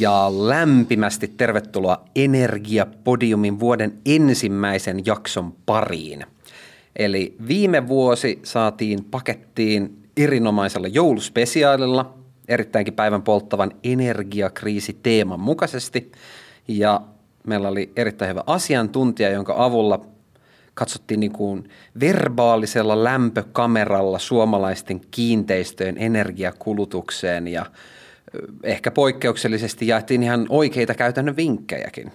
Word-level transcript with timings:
ja 0.00 0.30
lämpimästi 0.48 1.28
tervetuloa 1.28 2.04
Energiapodiumin 2.16 3.60
vuoden 3.60 3.98
ensimmäisen 4.06 5.06
jakson 5.06 5.54
pariin. 5.66 6.24
Eli 6.96 7.36
viime 7.48 7.88
vuosi 7.88 8.40
saatiin 8.42 9.04
pakettiin 9.04 10.02
erinomaisella 10.16 10.88
jouluspesiaalilla, 10.88 12.14
erittäinkin 12.48 12.94
päivän 12.94 13.22
polttavan 13.22 13.72
energiakriisi 13.84 14.98
teeman 15.02 15.40
mukaisesti. 15.40 16.12
Ja 16.68 17.00
meillä 17.46 17.68
oli 17.68 17.92
erittäin 17.96 18.28
hyvä 18.28 18.44
asiantuntija, 18.46 19.30
jonka 19.30 19.54
avulla 19.56 20.00
katsottiin 20.74 21.20
niin 21.20 21.32
kuin 21.32 21.68
verbaalisella 22.00 23.04
lämpökameralla 23.04 24.18
suomalaisten 24.18 25.00
kiinteistöjen 25.10 25.98
energiakulutukseen 25.98 27.48
ja 27.48 27.66
ehkä 28.62 28.90
poikkeuksellisesti 28.90 29.86
jaettiin 29.86 30.22
ihan 30.22 30.46
oikeita 30.48 30.94
käytännön 30.94 31.36
vinkkejäkin. 31.36 32.12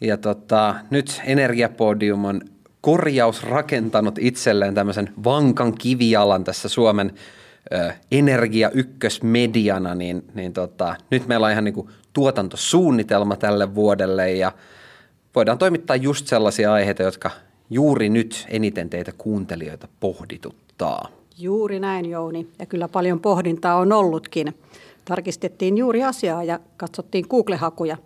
Ja 0.00 0.16
tota, 0.16 0.74
nyt 0.90 1.22
Energiapodium 1.24 2.24
on 2.24 2.40
korjausrakentanut 2.80 4.18
itselleen 4.18 4.74
tämmöisen 4.74 5.10
vankan 5.24 5.74
kivialan 5.74 6.44
tässä 6.44 6.68
Suomen 6.68 7.12
ö, 7.74 7.92
energia 8.12 8.70
ykkösmediana, 8.70 9.94
niin, 9.94 10.24
niin 10.34 10.52
tota, 10.52 10.96
nyt 11.10 11.26
meillä 11.26 11.46
on 11.46 11.52
ihan 11.52 11.64
niin 11.64 11.74
kuin 11.74 11.88
tuotantosuunnitelma 12.12 13.36
tälle 13.36 13.74
vuodelle 13.74 14.32
ja 14.32 14.52
voidaan 15.34 15.58
toimittaa 15.58 15.96
just 15.96 16.26
sellaisia 16.26 16.72
aiheita, 16.72 17.02
jotka 17.02 17.30
juuri 17.70 18.08
nyt 18.08 18.46
eniten 18.48 18.90
teitä 18.90 19.12
kuuntelijoita 19.18 19.88
pohdituttaa. 20.00 21.08
Juuri 21.38 21.80
näin 21.80 22.10
Jouni 22.10 22.48
ja 22.58 22.66
kyllä 22.66 22.88
paljon 22.88 23.20
pohdintaa 23.20 23.76
on 23.76 23.92
ollutkin. 23.92 24.54
Tarkistettiin 25.04 25.78
juuri 25.78 26.04
asiaa 26.04 26.44
ja 26.44 26.60
katsottiin 26.76 27.26
Google-hakuja. 27.30 27.96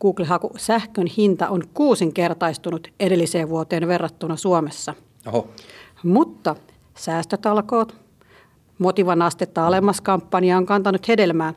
Google-haku 0.00 0.50
sähkön 0.56 1.06
hinta 1.06 1.48
on 1.48 1.62
kuusinkertaistunut 1.74 2.88
edelliseen 3.00 3.48
vuoteen 3.48 3.88
verrattuna 3.88 4.36
Suomessa. 4.36 4.94
Oho. 5.26 5.48
Mutta 6.02 6.56
säästötalkoot, 6.94 7.94
motivan 8.78 9.22
astetta 9.22 9.66
alemmas 9.66 10.00
kampanja 10.00 10.56
on 10.56 10.66
kantanut 10.66 11.08
hedelmää. 11.08 11.54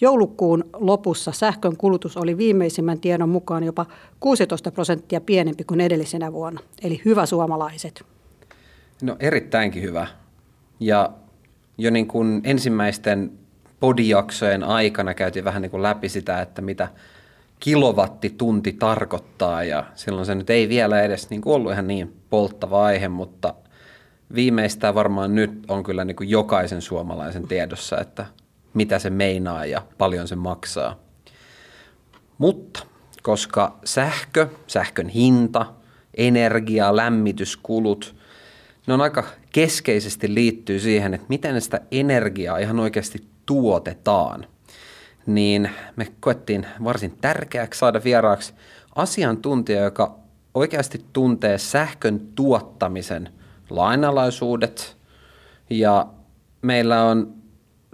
Joulukuun 0.00 0.64
lopussa 0.74 1.32
sähkön 1.32 1.76
kulutus 1.76 2.16
oli 2.16 2.36
viimeisimmän 2.36 3.00
tiedon 3.00 3.28
mukaan 3.28 3.64
jopa 3.64 3.86
16 4.20 4.70
prosenttia 4.70 5.20
pienempi 5.20 5.64
kuin 5.64 5.80
edellisenä 5.80 6.32
vuonna. 6.32 6.60
Eli 6.82 7.02
hyvä 7.04 7.26
suomalaiset. 7.26 8.04
No 9.02 9.16
erittäinkin 9.20 9.82
hyvä. 9.82 10.06
Ja 10.80 11.10
jo 11.78 11.90
niin 11.90 12.08
kuin 12.08 12.40
ensimmäisten 12.44 13.32
podijaksojen 13.80 14.64
aikana 14.64 15.14
käytiin 15.14 15.44
vähän 15.44 15.62
niin 15.62 15.70
kuin 15.70 15.82
läpi 15.82 16.08
sitä, 16.08 16.42
että 16.42 16.62
mitä 16.62 16.88
kilowattitunti 17.60 18.72
tarkoittaa 18.72 19.64
ja 19.64 19.84
silloin 19.94 20.26
se 20.26 20.34
nyt 20.34 20.50
ei 20.50 20.68
vielä 20.68 21.02
edes 21.02 21.30
niin 21.30 21.40
kuin 21.40 21.54
ollut 21.54 21.72
ihan 21.72 21.86
niin 21.86 22.16
polttava 22.30 22.84
aihe, 22.84 23.08
mutta 23.08 23.54
viimeistään 24.34 24.94
varmaan 24.94 25.34
nyt 25.34 25.64
on 25.68 25.82
kyllä 25.82 26.04
niin 26.04 26.16
kuin 26.16 26.30
jokaisen 26.30 26.82
suomalaisen 26.82 27.48
tiedossa, 27.48 27.98
että 28.00 28.26
mitä 28.74 28.98
se 28.98 29.10
meinaa 29.10 29.66
ja 29.66 29.82
paljon 29.98 30.28
se 30.28 30.36
maksaa. 30.36 30.98
Mutta 32.38 32.86
koska 33.22 33.78
sähkö, 33.84 34.48
sähkön 34.66 35.08
hinta, 35.08 35.66
energia, 36.16 36.96
lämmityskulut, 36.96 38.14
ne 38.86 38.94
on 38.94 39.00
aika 39.00 39.24
keskeisesti 39.52 40.34
liittyy 40.34 40.80
siihen, 40.80 41.14
että 41.14 41.26
miten 41.28 41.60
sitä 41.60 41.80
energiaa 41.90 42.58
ihan 42.58 42.80
oikeasti 42.80 43.24
tuotetaan, 43.46 44.46
niin 45.26 45.70
me 45.96 46.06
koettiin 46.20 46.66
varsin 46.84 47.18
tärkeäksi 47.20 47.78
saada 47.78 48.00
vieraaksi 48.04 48.54
asiantuntija, 48.94 49.80
joka 49.80 50.18
oikeasti 50.54 51.04
tuntee 51.12 51.58
sähkön 51.58 52.20
tuottamisen 52.34 53.32
lainalaisuudet 53.70 54.96
ja 55.70 56.06
meillä 56.62 57.04
on 57.04 57.34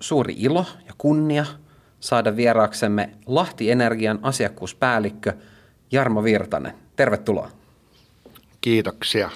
suuri 0.01 0.35
ilo 0.39 0.67
ja 0.87 0.93
kunnia 0.99 1.47
saada 2.01 2.37
vieraaksemme 2.37 3.11
Lahti 3.27 3.71
Energian 3.71 4.19
asiakkuuspäällikkö 4.23 5.33
Jarmo 5.93 6.25
Virtanen. 6.25 6.75
Tervetuloa. 6.97 7.51
Kiitoksia. 8.61 9.31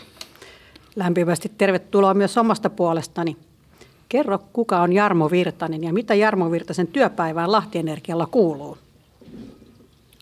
Lämpimästi 0.98 1.52
tervetuloa 1.58 2.14
myös 2.14 2.38
omasta 2.38 2.70
puolestani. 2.70 3.36
Kerro, 4.08 4.38
kuka 4.52 4.80
on 4.80 4.92
Jarmo 4.92 5.30
Virtanen 5.30 5.84
ja 5.84 5.92
mitä 5.92 6.14
Jarmo 6.14 6.50
Virtasen 6.50 6.86
työpäivään 6.86 7.52
Lahti 7.52 7.78
Energialla 7.78 8.26
kuuluu? 8.26 8.78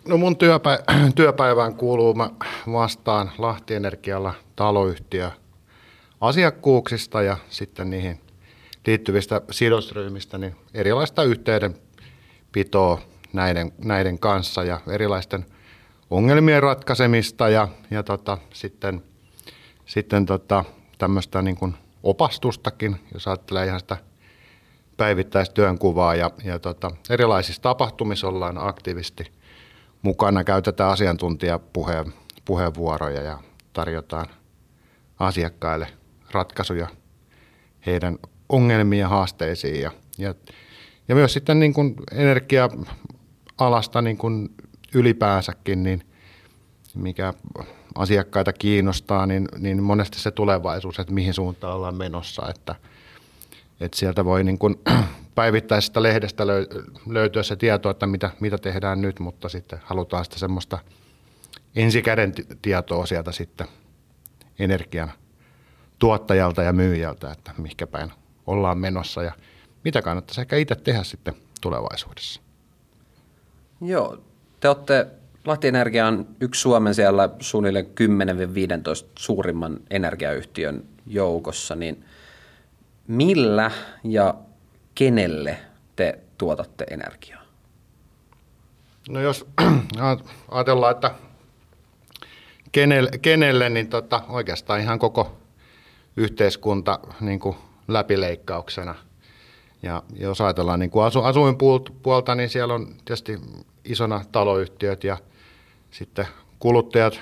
No 0.09 0.17
mun 0.17 0.37
työpä- 0.37 0.79
työpäivään 1.15 1.75
kuuluu, 1.75 2.15
mä 2.15 2.31
vastaan 2.73 3.31
Lahti 3.39 3.75
Energialla 3.75 4.35
taloyhtiö 4.57 5.31
asiakkuuksista 6.21 7.23
ja 7.23 7.37
sitten 7.49 7.91
niihin 7.91 8.21
liittyvistä 8.87 9.41
sidosryhmistä, 9.51 10.39
niin 10.39 10.57
erilaista 10.75 11.23
yhteydenpitoa 11.23 13.01
näiden, 13.33 13.73
näiden 13.85 14.19
kanssa 14.19 14.65
ja 14.65 14.81
erilaisten 14.89 15.47
ongelmien 16.11 16.63
ratkaisemista 16.63 17.49
ja, 17.49 17.69
ja 17.91 18.03
tota, 18.03 18.39
sitten, 18.53 19.03
sitten 19.87 20.27
tota, 20.27 20.65
tämmöistä 20.99 21.43
niin 21.43 21.57
kuin 21.57 21.75
opastustakin, 22.03 22.97
jos 23.15 23.29
ajattelee 23.29 23.67
ihan 23.67 23.81
sitä 23.81 23.97
päivittäistyönkuvaa 24.97 26.15
ja, 26.15 26.31
ja 26.45 26.59
tota, 26.59 26.91
erilaisissa 27.11 27.63
tapahtumissa 27.63 28.29
ollaan 28.29 28.59
aktiivisesti 28.59 29.33
mukana, 30.03 30.45
käytetään 30.45 30.91
asiantuntijapuheenvuoroja 30.91 33.23
ja 33.23 33.39
tarjotaan 33.73 34.27
asiakkaille 35.19 35.89
ratkaisuja 36.31 36.89
heidän 37.87 38.19
ongelmiin 38.49 39.01
ja 39.01 39.09
haasteisiin 39.09 39.81
ja, 39.81 39.91
ja, 40.19 40.35
ja 41.09 41.15
myös 41.15 41.33
sitten 41.33 41.59
niin 41.59 41.75
kuin 41.75 41.95
energia-alasta 42.13 44.03
niin 44.03 44.17
kuin 44.17 44.49
ylipäänsäkin, 44.95 45.83
niin 45.83 46.03
mikä 46.95 47.35
asiakkaita 47.97 48.53
kiinnostaa, 48.53 49.27
niin, 49.27 49.49
niin 49.59 49.83
monesti 49.83 50.21
se 50.21 50.31
tulevaisuus, 50.31 50.99
että 50.99 51.13
mihin 51.13 51.35
suuntaan 51.35 51.77
ollaan 51.77 51.97
menossa, 51.97 52.49
että, 52.51 52.75
että 53.81 53.99
sieltä 53.99 54.25
voi 54.25 54.45
niin 54.45 54.59
kuin 54.59 54.81
päivittäisestä 55.35 56.03
lehdestä 56.03 56.47
löytyä 57.07 57.43
se 57.43 57.57
tieto, 57.57 57.91
että 57.91 58.07
mitä, 58.07 58.31
mitä 58.41 58.59
tehdään 58.59 59.03
nyt, 59.03 59.21
mutta 59.21 59.49
sitten 59.49 59.81
halutaan 59.85 60.25
sitä 60.25 60.39
semmoista 60.39 60.79
ensikäden 61.77 62.33
tietoa 62.63 63.07
sieltä 63.07 63.33
sitten 63.33 63.67
energian 64.59 65.13
tuottajalta 65.99 66.63
ja 66.63 66.73
myyjältä, 66.73 67.33
että 67.33 67.55
mihinkä 67.59 67.87
päin 67.87 68.13
ollaan 68.47 68.79
menossa 68.79 69.23
ja 69.23 69.33
mitä 69.85 70.03
kannattaisi 70.03 70.41
ehkä 70.41 70.57
itse 70.57 70.75
tehdä 70.75 71.03
sitten 71.03 71.35
tulevaisuudessa. 71.61 72.41
Joo, 73.81 74.19
te 74.61 74.69
olette 74.69 75.07
Lahti 75.47 75.69
Energia 75.69 76.07
on 76.07 76.27
yksi 76.41 76.61
Suomen 76.61 76.95
siellä 76.95 77.29
suunnilleen 77.41 77.87
10-15 77.87 77.89
suurimman 79.19 79.81
energiayhtiön 79.91 80.85
joukossa, 81.07 81.75
niin 81.75 82.05
millä 83.07 83.71
ja 84.05 84.35
kenelle 84.95 85.59
te 85.97 86.19
tuotatte 86.39 86.87
energiaa? 86.91 87.43
No 89.09 89.21
jos 89.21 89.47
ajatellaan, 90.49 90.93
että 90.93 91.11
kenelle, 92.73 93.11
kenelle 93.23 93.69
niin 93.71 93.89
tota, 93.89 94.23
oikeastaan 94.29 94.81
ihan 94.81 94.99
koko 94.99 95.37
yhteiskunta 96.17 96.99
niin 97.21 97.41
kuin 97.41 97.57
läpileikkauksena. 97.89 98.95
Ja 99.83 100.03
jos 100.19 100.41
ajatellaan 100.41 100.81
niin 100.81 100.91
kuin 100.91 101.05
asu, 101.05 101.23
asuinpuolta, 101.23 102.35
niin 102.35 102.49
siellä 102.49 102.75
on 102.75 102.87
tietysti 103.05 103.41
isona 103.85 104.25
taloyhtiöt 104.33 105.05
ja 105.05 105.19
sitten 105.99 106.27
kuluttajat 106.59 107.21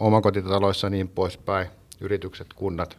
omakotitaloissa 0.00 0.90
niin 0.90 1.08
poispäin, 1.08 1.68
yritykset, 2.00 2.54
kunnat, 2.54 2.98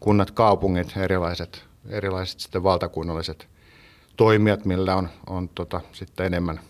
kunnat 0.00 0.30
kaupungit, 0.30 0.96
erilaiset, 0.96 1.64
erilaiset 1.88 2.40
sitten 2.40 2.62
valtakunnalliset 2.62 3.48
toimijat, 4.16 4.64
millä 4.64 4.96
on, 4.96 5.08
on 5.26 5.48
tota, 5.48 5.80
sitten 5.92 6.26
enemmän 6.26 6.60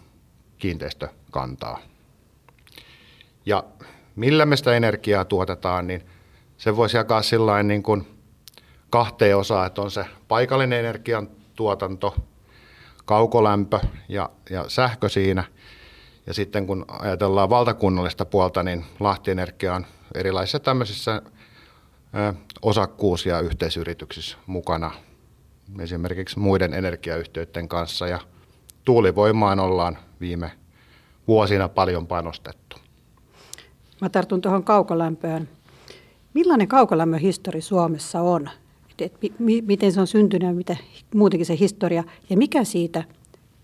kiinteistökantaa. 0.59 1.79
Ja 3.47 3.65
millä 4.17 4.47
me 4.47 4.57
sitä 4.57 4.77
energiaa 4.77 5.25
tuotetaan, 5.25 5.87
niin 5.87 6.07
se 6.57 6.77
voisi 6.77 6.97
jakaa 6.97 7.23
sillä 7.23 7.63
niin 7.63 7.83
kuin 7.83 8.07
kahteen 8.91 9.37
osaan, 9.37 9.67
että 9.67 9.83
on 9.83 9.91
se 9.91 10.07
paikallinen 10.29 10.79
energian 10.79 11.29
tuotanto, 11.55 12.17
kaukolämpö 13.05 13.81
ja, 14.09 14.31
ja 14.51 14.65
sähkö 14.69 15.09
siinä. 15.09 15.45
Ja 16.27 16.35
sitten 16.35 16.67
kun 16.67 16.85
ajatellaan 16.89 17.51
valtakunnallista 17.51 18.25
puolta, 18.25 18.63
niin 18.63 18.85
Lahti 19.01 19.31
Energia 19.31 19.75
on 19.75 19.87
erilaisissa 20.15 20.61
tämmöisissä 20.61 21.23
osakkuus- 22.63 23.27
ja 23.27 23.41
yhteisyrityksissä 23.41 24.37
mukana 24.47 24.91
esimerkiksi 25.81 26.39
muiden 26.39 26.75
energiayhtiöiden 26.75 27.69
kanssa 27.69 28.09
ja 28.09 28.19
tuulivoimaan 28.85 29.61
ollaan 29.61 29.99
viime 30.21 30.51
vuosina 31.29 31.69
paljon 31.69 32.07
panostettu. 32.07 32.77
Mä 34.01 34.09
tartun 34.09 34.41
tuohon 34.41 34.65
kaukolämpöön. 34.65 35.49
Millainen 36.35 36.69
kaukolämmön 36.69 37.21
historia 37.21 37.63
Suomessa 37.63 38.21
on? 38.21 38.51
Et, 38.91 39.13
et, 39.23 39.41
mi, 39.41 39.63
miten 39.63 39.93
se 39.93 40.01
on 40.01 40.07
syntynyt 40.07 40.49
ja 40.49 40.55
mitä 40.55 40.77
muutenkin 41.15 41.47
se 41.47 41.59
historia 41.59 42.05
ja 42.31 42.37
mikä 42.37 42.65
siitä 42.65 43.05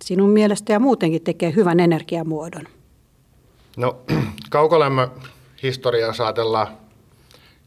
sinun 0.02 0.30
mielestä 0.30 0.72
ja 0.72 0.80
muutenkin 0.80 1.22
tekee 1.22 1.52
hyvän 1.56 1.80
energiamuodon? 1.80 2.68
No 3.76 3.96
kaukolämmön 4.50 5.08
historia, 5.62 6.06
jos 6.06 6.20
ajatellaan 6.20 6.68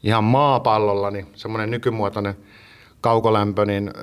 ihan 0.04 0.24
maapallolla, 0.24 1.12
niin 1.12 1.28
semmoinen 1.36 1.72
nykymuotoinen 1.72 2.38
kaukolämpö, 3.02 3.66
niin 3.66 3.94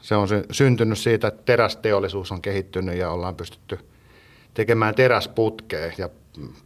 se 0.00 0.16
on 0.16 0.28
syntynyt 0.50 0.98
siitä, 0.98 1.28
että 1.28 1.42
terästeollisuus 1.44 2.32
on 2.32 2.42
kehittynyt 2.42 2.96
ja 2.96 3.10
ollaan 3.10 3.34
pystytty 3.34 3.78
tekemään 4.54 4.94
teräsputkea 4.94 5.92
ja 5.98 6.08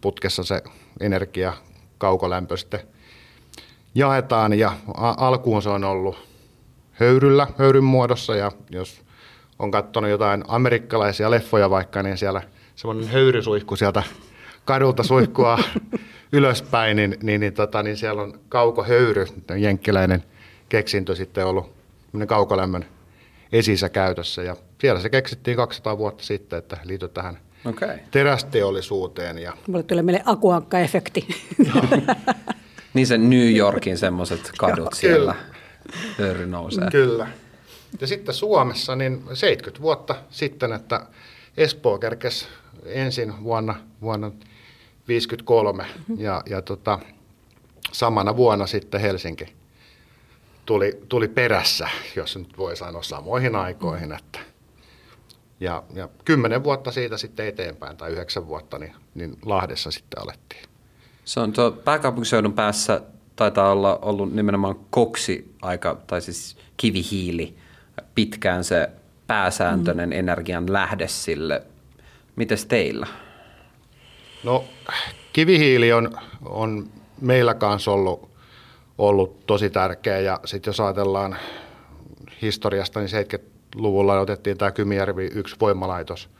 putkessa 0.01 0.45
se 0.45 0.63
energia, 1.01 1.53
kaukolämpö 1.99 2.57
sitten 2.57 2.81
jaetaan 3.95 4.59
ja 4.59 4.73
alkuun 4.97 5.63
se 5.63 5.69
on 5.69 5.85
ollut 5.85 6.29
höyryllä, 6.93 7.47
höyryn 7.59 7.85
muodossa 7.85 8.37
ja 8.37 8.53
jos 8.71 9.08
on 9.59 9.71
katsonut 9.71 10.11
jotain 10.11 10.45
amerikkalaisia 10.49 11.31
leffoja 11.31 11.71
vaikka, 11.71 12.03
niin 12.03 12.19
siellä 12.19 12.43
semmoinen 12.77 13.09
höyrysuihku 13.09 13.77
sieltä 13.77 14.03
kadulta 14.65 15.03
suihkua 15.03 15.59
ylöspäin, 16.33 16.97
niin, 16.97 17.17
niin, 17.23 17.41
niin, 17.41 17.53
tota, 17.53 17.83
niin 17.83 17.97
siellä 17.97 18.23
on 18.23 18.41
kaukohöyry, 18.49 19.27
jenkkiläinen 19.57 20.25
keksintö 20.69 21.15
sitten 21.15 21.47
ollut 21.47 21.73
kaukolämmön 22.27 22.85
esissä 23.53 23.89
käytössä. 23.89 24.43
Ja 24.43 24.57
siellä 24.81 25.01
se 25.01 25.11
keksittiin 25.11 25.57
200 25.57 25.99
vuotta 25.99 26.25
sitten, 26.25 26.59
että 26.59 26.77
liittyy 26.85 27.09
tähän 27.09 27.39
okay. 27.65 27.99
terästeollisuuteen. 28.11 29.39
Ja... 29.39 29.53
Mulle 29.67 29.83
tulee 29.83 30.03
meille 30.03 30.23
akuankka-efekti. 30.25 31.29
niin 32.95 33.07
se 33.07 33.19
New 33.19 33.57
Yorkin 33.57 33.99
semmoiset 33.99 34.53
kadut 34.59 34.93
siellä 34.93 35.35
höyry 36.19 36.47
nousee. 36.47 36.91
Kyllä. 36.91 37.29
Ja 38.01 38.07
sitten 38.07 38.35
Suomessa 38.35 38.97
niin 38.97 39.25
70 39.35 39.83
vuotta 39.83 40.15
sitten, 40.31 40.73
että 40.73 41.07
Espoo 41.57 41.99
kerkesi 41.99 42.47
ensin 42.85 43.45
vuonna, 43.45 43.75
vuonna 44.01 44.31
53 45.09 45.83
mm-hmm. 45.83 46.21
ja, 46.21 46.43
ja 46.47 46.63
tota, 46.63 46.99
samana 47.93 48.37
vuonna 48.37 48.67
sitten 48.67 49.01
Helsinki 49.01 49.59
tuli, 50.67 51.03
tuli 51.09 51.29
perässä, 51.29 51.89
jos 52.17 52.37
nyt 52.37 52.59
voi 52.59 52.77
sanoa 52.77 53.03
samoihin 53.03 53.57
aikoihin. 53.57 54.13
Että, 54.13 54.39
ja, 55.61 55.83
ja 55.95 56.09
kymmenen 56.25 56.65
vuotta 56.65 56.93
siitä 56.93 57.19
sitten 57.19 57.47
eteenpäin 57.47 57.97
tai 57.97 58.11
yhdeksän 58.11 58.47
vuotta, 58.47 58.79
niin, 58.79 58.93
niin 59.15 59.39
Lahdessa 59.45 59.91
sitten 59.91 60.23
alettiin. 60.23 60.63
Se 61.25 61.41
on 61.41 61.53
tuo 61.53 61.71
pääkaupunkiseudun 61.71 62.53
päässä 62.53 63.01
taitaa 63.37 63.73
olla 63.73 63.99
ollut 64.03 64.33
nimenomaan 64.33 64.77
koksi 64.91 65.55
aika, 65.63 65.97
tai 66.07 66.21
siis 66.21 66.57
kivihiili 66.77 67.58
pitkään 68.15 68.65
se 68.65 68.91
pääsääntöinen 69.27 70.09
mm. 70.09 70.19
energian 70.19 70.73
lähde 70.73 71.09
sille. 71.09 71.63
Mites 72.37 72.67
teillä? 72.67 73.07
No 74.45 74.65
kivihiili 75.33 75.93
on, 75.93 76.19
on 76.45 76.89
meillä 77.21 77.55
kanssa 77.55 77.91
ollut, 77.91 78.31
ollut 78.99 79.47
tosi 79.47 79.71
tärkeä 79.71 80.21
ja 80.21 80.41
sitten 80.45 80.69
jos 80.69 80.81
ajatellaan 80.81 81.37
historiasta, 82.43 83.01
niin 83.01 83.11
70-luvulla 83.11 84.21
otettiin 84.21 84.59
tämä 84.59 84.71
Kymijärvi 84.71 85.31
yksi 85.35 85.57
voimalaitos 85.61 86.31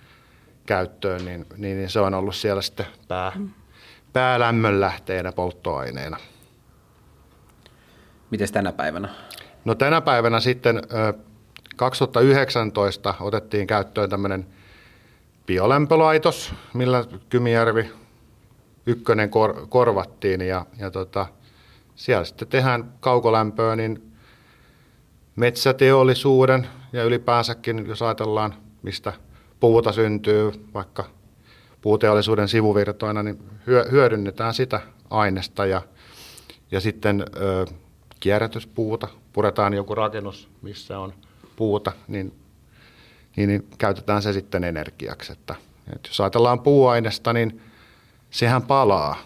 käyttöön, 0.67 1.25
niin, 1.25 1.47
niin, 1.57 1.77
niin 1.77 1.91
se 1.91 2.01
on 2.01 2.15
ollut 2.15 2.35
siellä 2.35 2.63
sitten 2.63 2.87
pää, 3.09 3.33
mm. 3.35 3.51
päälämmönlähteenä 4.13 5.33
polttoaineena. 5.33 6.17
Miten 8.31 8.53
tänä 8.53 8.73
päivänä? 8.73 9.09
No 9.65 9.75
tänä 9.75 10.01
päivänä 10.01 10.41
sitten 10.41 10.83
2019 11.79 13.15
otettiin 13.21 13.67
käyttöön 13.67 14.11
tämmöinen 14.11 14.47
biolämpölaitos, 15.47 16.55
millä 16.75 17.05
Kymijärvi 17.29 17.91
ykkönen 18.87 19.31
kor, 19.31 19.67
korvattiin 19.69 20.41
ja, 20.41 20.67
ja 20.79 20.91
tota, 20.91 21.27
siellä 21.95 22.25
sitten 22.25 22.49
tehdään 22.49 22.93
kaukolämpöä, 23.01 23.77
niin 23.77 24.13
metsäteollisuuden 25.37 26.67
ja 26.93 27.05
ylipäänsäkin, 27.05 27.87
jos 27.87 28.03
ajatellaan, 28.03 28.55
mistä 28.83 29.13
puuta 29.61 29.93
syntyy, 29.93 30.53
vaikka 30.75 31.05
puuteollisuuden 31.81 32.49
sivuvirtoina, 32.49 33.23
niin 33.23 33.39
hyödynnetään 33.91 34.55
sitä 34.55 34.81
aineesta 35.11 35.67
ja, 35.67 35.83
ja 36.71 36.81
sitten 36.81 37.25
ö, 37.37 37.67
kierrätyspuuta, 38.21 39.09
puretaan 39.33 39.75
joku 39.75 39.95
rakennus, 39.95 40.49
missä 40.63 40.99
on 40.99 41.13
puuta, 41.59 41.93
niin, 42.09 42.33
niin, 43.37 43.49
niin 43.49 43.69
käytetään 43.79 44.23
se 44.23 44.33
sitten 44.33 44.65
energiaksi. 44.65 45.33
Että, 45.33 45.55
että 45.95 46.09
jos 46.09 46.21
ajatellaan 46.21 46.61
puuainesta, 46.61 47.33
niin 47.33 47.61
sehän 48.31 48.63
palaa 48.63 49.17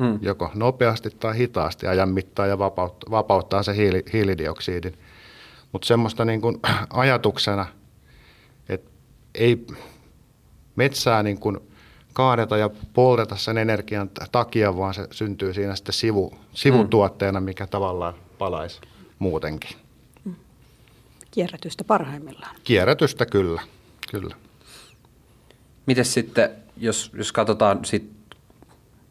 mm. 0.00 0.18
joko 0.22 0.50
nopeasti 0.54 1.10
tai 1.10 1.38
hitaasti 1.38 1.86
ajan 1.86 2.08
mittaan 2.08 2.48
ja 2.48 2.58
vapauttaa, 2.58 3.10
vapauttaa 3.10 3.62
se 3.62 3.76
hiili, 3.76 4.02
hiilidioksidin. 4.12 4.98
Mutta 5.72 5.86
semmoista 5.86 6.24
niin 6.24 6.40
kuin 6.40 6.60
ajatuksena, 6.90 7.66
että 8.68 8.90
ei 9.34 9.66
metsää 10.76 11.22
niin 11.22 11.38
kuin 11.38 11.58
kaadeta 12.12 12.56
ja 12.56 12.70
polteta 12.92 13.36
sen 13.36 13.58
energian 13.58 14.10
takia, 14.32 14.76
vaan 14.76 14.94
se 14.94 15.08
syntyy 15.10 15.54
siinä 15.54 15.76
sitten 15.76 15.92
sivu, 15.92 16.34
sivutuotteena, 16.52 17.40
mikä 17.40 17.66
tavallaan 17.66 18.14
palaisi 18.38 18.80
muutenkin. 19.18 19.76
Kierrätystä 21.32 21.84
parhaimmillaan. 21.84 22.56
Kierrätystä 22.64 23.26
kyllä, 23.26 23.62
kyllä. 24.10 24.36
Miten 25.86 26.04
sitten, 26.04 26.50
jos, 26.76 27.10
jos 27.14 27.32
katsotaan 27.32 27.84
sit 27.84 28.10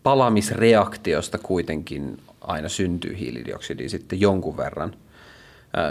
palamisreaktiosta 0.04 1.38
kuitenkin 1.38 2.18
aina 2.42 2.70
syntyy 2.70 3.18
hiilidioksidia 3.20 3.90
sitten 3.90 4.22
jonkun 4.22 4.58
verran. 4.58 4.96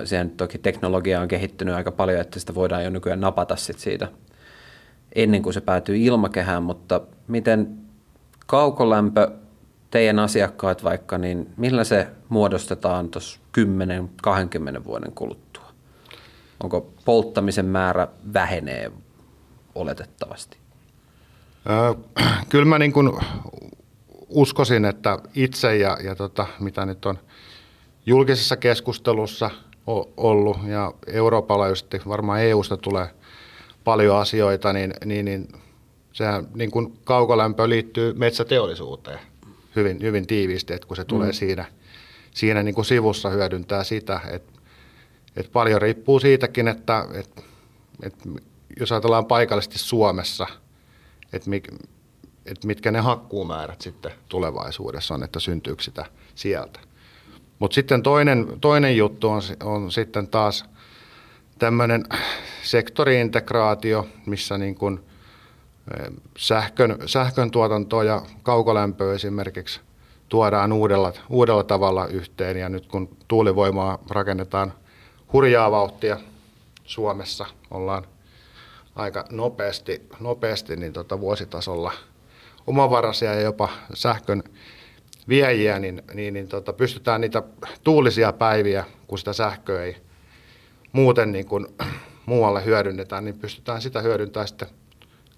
Sehän 0.05 0.31
toki 0.31 0.59
teknologia 0.59 1.21
on 1.21 1.29
kehittynyt 1.29 1.75
aika 1.75 1.93
paljon, 1.93 2.21
että 2.21 2.41
sitä 2.41 2.55
voidaan 2.55 2.85
jo 2.85 2.91
nykyään 2.91 3.21
napata 3.21 3.57
sit 3.57 3.79
siitä 3.79 4.09
ennen 5.15 5.43
kuin 5.43 5.55
se 5.55 5.61
päätyy 5.61 5.97
ilmakehään, 5.97 6.63
mutta 6.63 7.01
miten 7.29 7.79
kaukolämpö, 8.47 9.31
teidän 9.91 10.19
asiakkaat 10.19 10.85
vaikka, 10.85 11.19
niin 11.19 11.51
millä 11.57 11.85
se 11.85 12.07
muodostetaan 12.29 13.09
tuossa 13.09 13.41
10-20 14.81 14.85
vuoden 14.85 15.13
kuluttua? 15.13 15.50
Onko 16.63 16.93
polttamisen 17.05 17.67
määrä 17.67 18.09
vähenee 18.35 18.93
oletettavasti? 19.75 20.59
kyllä 22.49 22.65
mä 22.65 22.79
niin 22.79 22.93
kuin 22.93 23.13
uskoisin, 24.29 24.85
että 24.85 25.19
itse 25.35 25.77
ja, 25.77 25.99
ja 26.05 26.15
tota, 26.15 26.47
mitä 26.61 26.87
nyt 26.87 27.07
on 27.07 27.19
julkisessa 28.07 28.57
keskustelussa 28.57 29.51
ollut 30.17 30.59
ja 30.67 30.93
Euroopan 31.07 31.59
laajuisesti 31.59 32.01
varmaan 32.09 32.41
EUsta 32.41 32.77
tulee 32.77 33.07
paljon 33.85 34.17
asioita, 34.17 34.73
niin, 34.73 34.95
niin, 35.05 35.25
niin 35.25 35.49
sehän 36.13 36.47
niin 36.55 36.71
kuin 36.71 36.99
kaukolämpö 37.05 37.69
liittyy 37.69 38.15
metsäteollisuuteen 38.15 39.19
hyvin, 39.77 40.03
hyvin 40.03 40.27
tiiviisti, 40.27 40.73
että 40.73 40.89
kun 40.89 40.97
se 40.97 41.05
tulee 41.05 41.29
mm. 41.29 41.33
siinä, 41.33 41.65
siinä 42.35 42.63
niin 42.63 42.75
kuin 42.75 42.85
sivussa 42.85 43.31
hyödyntää 43.31 43.85
sitä, 43.85 44.21
että, 44.31 44.60
että 45.37 45.53
paljon 45.53 45.83
riippuu 45.83 46.21
siitäkin, 46.21 46.69
että, 46.69 47.07
että, 47.15 47.43
että 48.03 48.29
jos 48.81 48.93
ajatellaan 48.93 49.27
paikallisesti 49.27 49.79
Suomessa, 49.79 50.47
että 51.33 51.51
että 52.47 52.67
mitkä 52.67 52.91
ne 52.91 53.01
hakkuumäärät 53.01 53.81
sitten 53.81 54.13
tulevaisuudessa 54.29 55.15
on, 55.15 55.23
että 55.23 55.41
syntyykö 55.41 55.83
sitä 55.83 56.05
sieltä. 56.35 56.81
Mutta 57.59 57.75
sitten 57.75 58.03
toinen, 58.03 58.47
toinen 58.61 58.97
juttu 58.97 59.29
on, 59.29 59.43
on 59.63 59.93
sitten 59.93 60.29
taas 60.29 60.65
tämmöinen 61.59 62.05
sektoriintegraatio, 62.63 64.07
missä 64.27 64.59
niin 64.59 64.75
kuin 64.75 65.01
sähkön, 66.39 66.99
sähkön 67.07 67.51
tuotantoa 67.51 68.05
ja 68.05 68.23
kaukolämpöä 68.43 69.15
esimerkiksi 69.15 69.81
tuodaan 70.29 70.73
uudella, 70.73 71.13
uudella 71.29 71.65
tavalla 71.65 72.07
yhteen. 72.07 72.57
Ja 72.57 72.69
nyt 72.69 72.87
kun 72.87 73.17
tuulivoimaa 73.29 73.99
rakennetaan 74.11 74.73
hurjaa 75.33 75.71
vauhtia 75.71 76.17
Suomessa, 76.85 77.47
ollaan 77.71 78.07
aika 78.97 79.25
nopeasti, 79.31 80.09
nopeasti 80.21 80.77
niin 80.77 80.93
tota 80.93 81.21
vuositasolla– 81.21 81.93
omavaraisia 82.67 83.35
ja 83.35 83.41
jopa 83.41 83.69
sähkön 83.95 84.43
viejiä, 85.29 85.79
niin, 85.79 86.03
niin, 86.15 86.35
niin 86.35 86.49
tota, 86.49 86.73
pystytään 86.73 87.21
niitä 87.21 87.43
tuulisia 87.85 88.33
päiviä, 88.33 88.85
kun 89.07 89.19
sitä 89.19 89.33
sähköä 89.33 89.83
ei 89.83 89.97
muuten 90.93 91.33
niin 91.33 91.47
kuin 91.47 91.67
muualle 92.27 92.65
hyödynnetään, 92.65 93.25
niin 93.25 93.39
pystytään 93.39 93.83
sitä 93.83 94.01
hyödyntämään 94.01 94.49
sitten 94.49 94.69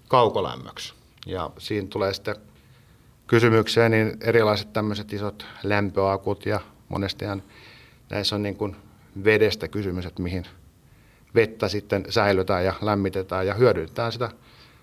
kaukolämmöksi. 0.07 0.93
Ja 1.25 1.49
siinä 1.57 1.87
tulee 1.87 2.13
sitten 2.13 2.35
kysymykseen 3.27 3.91
niin 3.91 4.17
erilaiset 4.21 4.73
tämmöiset 4.73 5.13
isot 5.13 5.45
lämpöakut 5.63 6.45
ja 6.45 6.59
monestihan 6.89 7.43
näissä 8.09 8.35
on 8.35 8.43
niin 8.43 8.55
kuin 8.55 8.75
vedestä 9.23 9.67
kysymys, 9.67 10.05
että 10.05 10.21
mihin 10.23 10.45
vettä 11.35 11.67
sitten 11.67 12.05
säilytään 12.09 12.65
ja 12.65 12.73
lämmitetään 12.81 13.47
ja 13.47 13.53
hyödynnetään 13.53 14.11
sitä 14.11 14.29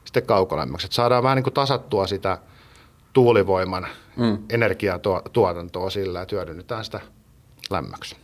sitten 0.04 0.22
kaukolämmöksi. 0.22 0.86
Että 0.86 0.94
saadaan 0.94 1.22
vähän 1.22 1.36
niin 1.36 1.44
kuin 1.44 1.54
tasattua 1.54 2.06
sitä 2.06 2.38
tuulivoiman 3.12 3.86
mm. 4.16 4.38
energiatuotantoa 4.50 5.90
sillä, 5.90 6.22
että 6.22 6.36
hyödynnetään 6.36 6.84
sitä 6.84 7.00
lämmöksi. 7.70 8.16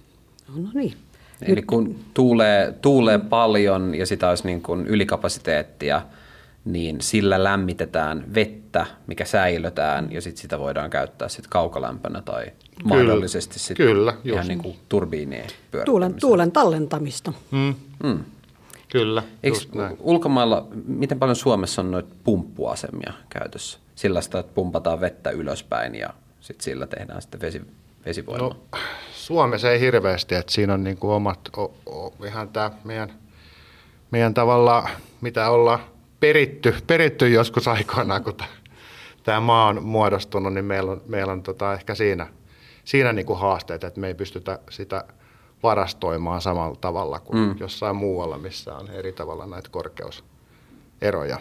No 0.57 0.69
niin. 0.75 0.95
Eli 1.43 1.63
kun 1.63 1.99
tuulee, 2.15 2.73
tuulee 2.73 3.19
paljon 3.19 3.95
ja 3.95 4.07
sitä 4.07 4.29
olisi 4.29 4.47
niin 4.47 4.63
kuin 4.63 4.87
ylikapasiteettia, 4.87 6.03
niin 6.67 7.01
sillä 7.01 7.45
lämmitetään 7.45 8.25
vettä, 8.35 8.87
mikä 9.07 9.25
säilötään 9.25 10.13
ja 10.13 10.21
sitten 10.21 10.43
sitä 10.43 10.59
voidaan 10.59 10.91
käyttää 10.91 11.29
sitten 11.29 11.51
kaukolämpönä 11.51 12.23
tai 12.23 12.45
kyllä, 12.45 12.55
mahdollisesti 12.85 13.59
sitten 13.59 13.87
kyllä, 13.87 14.15
ihan 14.25 14.49
niin 14.49 14.59
kuin 14.59 14.77
turbiinien 14.89 15.47
tuulen, 15.85 16.15
tuulen 16.15 16.53
tallentamista. 16.53 17.33
Mm. 17.51 17.75
Mm. 18.05 18.25
Kyllä, 18.89 19.23
Eikö 19.43 19.59
ulkomailla, 20.01 20.67
miten 20.87 21.19
paljon 21.19 21.37
Suomessa 21.37 21.83
on 21.83 21.91
noita 21.91 22.15
pumppuasemia 22.25 23.13
käytössä? 23.29 23.79
Sillä 23.95 24.21
sitä, 24.21 24.39
että 24.39 24.53
pumpataan 24.55 25.01
vettä 25.01 25.31
ylöspäin 25.31 25.95
ja 25.95 26.09
sitten 26.41 26.65
sillä 26.65 26.87
tehdään 26.87 27.23
sitten 27.23 27.41
vesi, 27.41 27.63
vesivoimaa. 28.07 28.49
No, 28.49 28.79
Suomessa 29.15 29.71
ei 29.71 29.81
hirveästi, 29.81 30.35
että 30.35 30.53
siinä 30.53 30.75
on 30.75 30.85
niin 30.85 30.97
kuin 30.97 31.11
omat, 31.11 31.41
o, 31.57 31.75
o, 31.87 32.15
ihan 32.27 32.49
tämä 32.49 32.71
meidän, 32.85 33.13
meidän 34.11 34.35
tavalla, 34.35 34.89
mitä 35.21 35.51
ollaan 35.51 35.81
peritty, 36.27 36.75
peritty 36.87 37.29
joskus 37.29 37.69
aikoinaan, 37.69 38.25
kun 38.25 38.37
tämä 39.23 39.41
maa 39.41 39.67
on 39.67 39.83
muodostunut, 39.83 40.55
niin 40.55 40.65
meillä 40.65 40.93
on, 40.93 41.03
meillä 41.07 41.33
on 41.33 41.43
tota 41.43 41.73
ehkä 41.73 41.95
siinä, 41.95 42.27
siinä 42.85 43.13
niin 43.13 43.27
kuin 43.27 43.39
haasteet, 43.39 43.85
että 43.85 44.01
me 44.01 44.07
ei 44.07 44.15
pystytä 44.15 44.59
sitä 44.71 45.05
varastoimaan 45.63 46.41
samalla 46.41 46.77
tavalla 46.77 47.21
kuin 47.21 47.39
mm. 47.39 47.55
jossain 47.61 47.97
muualla, 47.97 48.39
missä 48.39 48.75
on 48.75 48.91
eri 48.91 49.13
tavalla 49.13 49.47
näitä 49.47 49.69
korkeuseroja. 49.71 51.39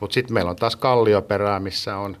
Mutta 0.00 0.14
sitten 0.14 0.34
meillä 0.34 0.50
on 0.50 0.56
taas 0.56 0.76
kallioperää, 0.76 1.60
missä 1.60 1.96
on, 1.96 2.16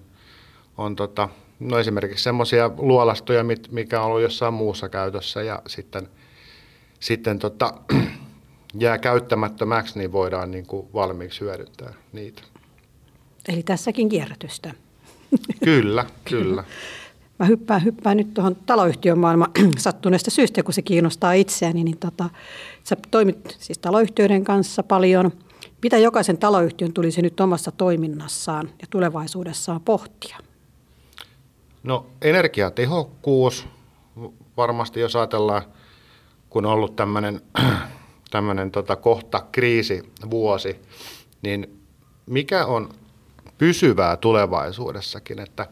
on 0.78 0.96
tota, 0.96 1.28
no 1.60 1.78
esimerkiksi 1.78 2.24
semmoisia 2.24 2.70
luolastoja, 2.76 3.44
mikä 3.70 4.00
on 4.00 4.06
ollut 4.06 4.22
jossain 4.22 4.54
muussa 4.54 4.88
käytössä 4.88 5.42
ja 5.42 5.62
sitten, 5.66 6.08
sitten 7.00 7.38
tota, 7.38 7.74
jää 8.74 8.98
käyttämättömäksi, 8.98 9.98
niin 9.98 10.12
voidaan 10.12 10.50
niin 10.50 10.66
kuin 10.66 10.88
valmiiksi 10.94 11.40
hyödyntää 11.40 11.94
niitä. 12.12 12.42
Eli 13.48 13.62
tässäkin 13.62 14.08
kierrätystä. 14.08 14.74
Kyllä, 15.64 16.06
kyllä. 16.30 16.64
Mä 17.38 17.46
hyppään, 17.46 17.84
hyppään 17.84 18.16
nyt 18.16 18.34
tuohon 18.34 18.56
taloyhtiön 18.56 19.18
maailmaan 19.18 19.50
sattuneesta 19.78 20.30
syystä, 20.30 20.62
kun 20.62 20.74
se 20.74 20.82
kiinnostaa 20.82 21.32
itseäni. 21.32 21.84
Niin 21.84 21.98
tota, 21.98 22.30
sä 22.84 22.96
toimit 23.10 23.56
siis 23.58 23.78
taloyhtiöiden 23.78 24.44
kanssa 24.44 24.82
paljon. 24.82 25.32
Mitä 25.82 25.98
jokaisen 25.98 26.38
taloyhtiön 26.38 26.92
tulisi 26.92 27.22
nyt 27.22 27.40
omassa 27.40 27.70
toiminnassaan 27.70 28.70
ja 28.80 28.86
tulevaisuudessaan 28.90 29.80
pohtia? 29.80 30.38
No 31.82 32.06
energiatehokkuus, 32.22 33.66
varmasti 34.56 35.00
jos 35.00 35.16
ajatellaan, 35.16 35.62
kun 36.50 36.66
on 36.66 36.72
ollut 36.72 36.96
tämmöinen 36.96 37.40
tämmöinen 38.30 38.70
tota, 38.70 38.96
kohta 38.96 39.44
kriisivuosi, 39.52 40.76
niin 41.42 41.80
mikä 42.26 42.66
on 42.66 42.94
pysyvää 43.58 44.16
tulevaisuudessakin, 44.16 45.40
että 45.40 45.66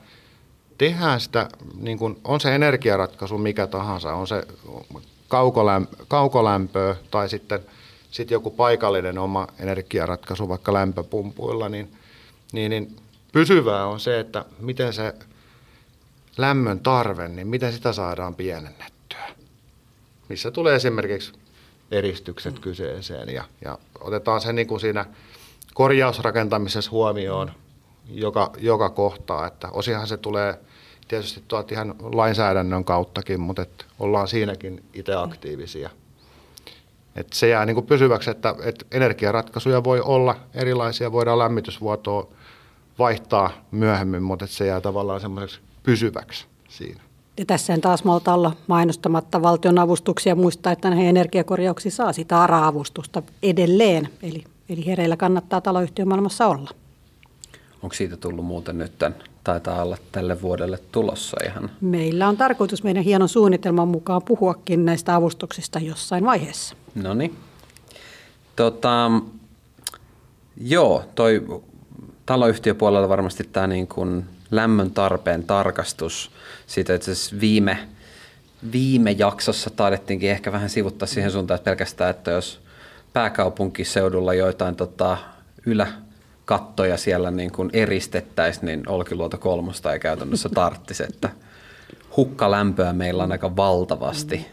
tehdään 0.78 1.20
sitä, 1.20 1.48
niin 1.80 1.98
kun, 1.98 2.20
on 2.24 2.40
se 2.40 2.54
energiaratkaisu 2.54 3.38
mikä 3.38 3.66
tahansa, 3.66 4.14
on 4.14 4.26
se 4.26 4.46
kaukolämpö, 5.28 5.96
kaukolämpöä 6.08 6.96
tai 7.10 7.28
sitten 7.28 7.60
sit 8.10 8.30
joku 8.30 8.50
paikallinen 8.50 9.18
oma 9.18 9.46
energiaratkaisu 9.58 10.48
vaikka 10.48 10.72
lämpöpumpuilla, 10.72 11.68
niin, 11.68 11.92
niin, 12.52 12.70
niin 12.70 12.96
pysyvää 13.32 13.86
on 13.86 14.00
se, 14.00 14.20
että 14.20 14.44
miten 14.60 14.92
se 14.92 15.14
lämmön 16.36 16.80
tarve, 16.80 17.28
niin 17.28 17.48
miten 17.48 17.72
sitä 17.72 17.92
saadaan 17.92 18.34
pienennettyä. 18.34 19.28
Missä 20.28 20.50
tulee 20.50 20.76
esimerkiksi 20.76 21.32
eristykset 21.90 22.58
kyseeseen 22.58 23.28
ja, 23.28 23.44
ja 23.64 23.78
otetaan 24.00 24.40
se 24.40 24.52
niin 24.52 24.66
kuin 24.66 24.80
siinä 24.80 25.04
korjausrakentamisessa 25.74 26.90
huomioon 26.90 27.52
joka, 28.08 28.52
joka 28.58 28.90
kohtaa, 28.90 29.46
että 29.46 29.68
osihan 29.72 30.06
se 30.06 30.16
tulee 30.16 30.60
tietysti 31.08 31.42
tuolta 31.48 31.74
ihan 31.74 31.94
lainsäädännön 32.00 32.84
kauttakin, 32.84 33.40
mutta 33.40 33.62
että 33.62 33.84
ollaan 33.98 34.28
siinäkin 34.28 34.84
itse 34.94 35.14
aktiivisia. 35.14 35.90
Et 37.16 37.32
se 37.32 37.48
jää 37.48 37.66
niin 37.66 37.74
kuin 37.74 37.86
pysyväksi, 37.86 38.30
että, 38.30 38.54
että 38.62 38.84
energiaratkaisuja 38.90 39.84
voi 39.84 40.00
olla 40.00 40.36
erilaisia, 40.54 41.12
voidaan 41.12 41.38
lämmitysvuotoa 41.38 42.28
vaihtaa 42.98 43.50
myöhemmin, 43.70 44.22
mutta 44.22 44.44
että 44.44 44.56
se 44.56 44.66
jää 44.66 44.80
tavallaan 44.80 45.20
semmoiseksi 45.20 45.60
pysyväksi 45.82 46.46
siinä. 46.68 47.05
Ja 47.38 47.46
tässä 47.46 47.74
en 47.74 47.80
taas 47.80 48.04
malta 48.04 48.34
olla 48.34 48.52
mainostamatta 48.66 49.42
valtion 49.42 49.78
avustuksia 49.78 50.34
muistaa, 50.34 50.72
että 50.72 50.90
näihin 50.90 51.06
energiakorjauksiin 51.06 51.92
saa 51.92 52.12
sitä 52.12 52.42
ARA-avustusta 52.42 53.22
edelleen. 53.42 54.08
Eli, 54.22 54.44
eli 54.68 54.86
hereillä 54.86 55.16
kannattaa 55.16 55.62
maailmassa 56.04 56.46
olla. 56.46 56.70
Onko 57.82 57.94
siitä 57.94 58.16
tullut 58.16 58.44
muuten 58.44 58.78
nyt 58.78 58.98
tämän, 58.98 59.18
taitaa 59.44 59.82
olla 59.82 59.96
tälle 60.12 60.42
vuodelle 60.42 60.78
tulossa 60.92 61.36
ihan? 61.46 61.70
Meillä 61.80 62.28
on 62.28 62.36
tarkoitus 62.36 62.82
meidän 62.82 63.04
hienon 63.04 63.28
suunnitelman 63.28 63.88
mukaan 63.88 64.22
puhuakin 64.22 64.84
näistä 64.84 65.14
avustuksista 65.14 65.78
jossain 65.78 66.24
vaiheessa. 66.24 66.76
No 66.94 67.14
niin. 67.14 67.36
Tota, 68.56 69.10
joo, 70.56 71.04
toi 71.14 71.62
taloyhtiöpuolella 72.26 73.08
varmasti 73.08 73.44
tämä 73.52 73.66
niin 73.66 73.86
kuin 73.86 74.24
lämmön 74.50 74.90
tarpeen 74.90 75.44
tarkastus. 75.44 76.30
Siitä 76.66 76.94
itse 76.94 77.12
viime, 77.40 77.88
viime 78.72 79.10
jaksossa 79.10 79.70
taidettiinkin 79.70 80.30
ehkä 80.30 80.52
vähän 80.52 80.70
sivuttaa 80.70 81.08
siihen 81.08 81.30
suuntaan, 81.30 81.56
että 81.56 81.64
pelkästään, 81.64 82.10
että 82.10 82.30
jos 82.30 82.60
pääkaupunkiseudulla 83.12 84.34
joitain 84.34 84.76
tota, 84.76 85.16
yläkattoja 85.66 86.96
siellä 86.96 87.30
niin 87.30 87.52
kuin 87.52 87.70
eristettäisiin, 87.72 88.66
niin 88.66 88.88
Olkiluoto 88.88 89.38
kolmosta 89.38 89.92
ei 89.92 90.00
käytännössä 90.00 90.48
tarttisi, 90.48 91.02
että 91.02 91.28
hukkalämpöä 92.16 92.92
meillä 92.92 93.22
on 93.22 93.32
aika 93.32 93.56
valtavasti. 93.56 94.46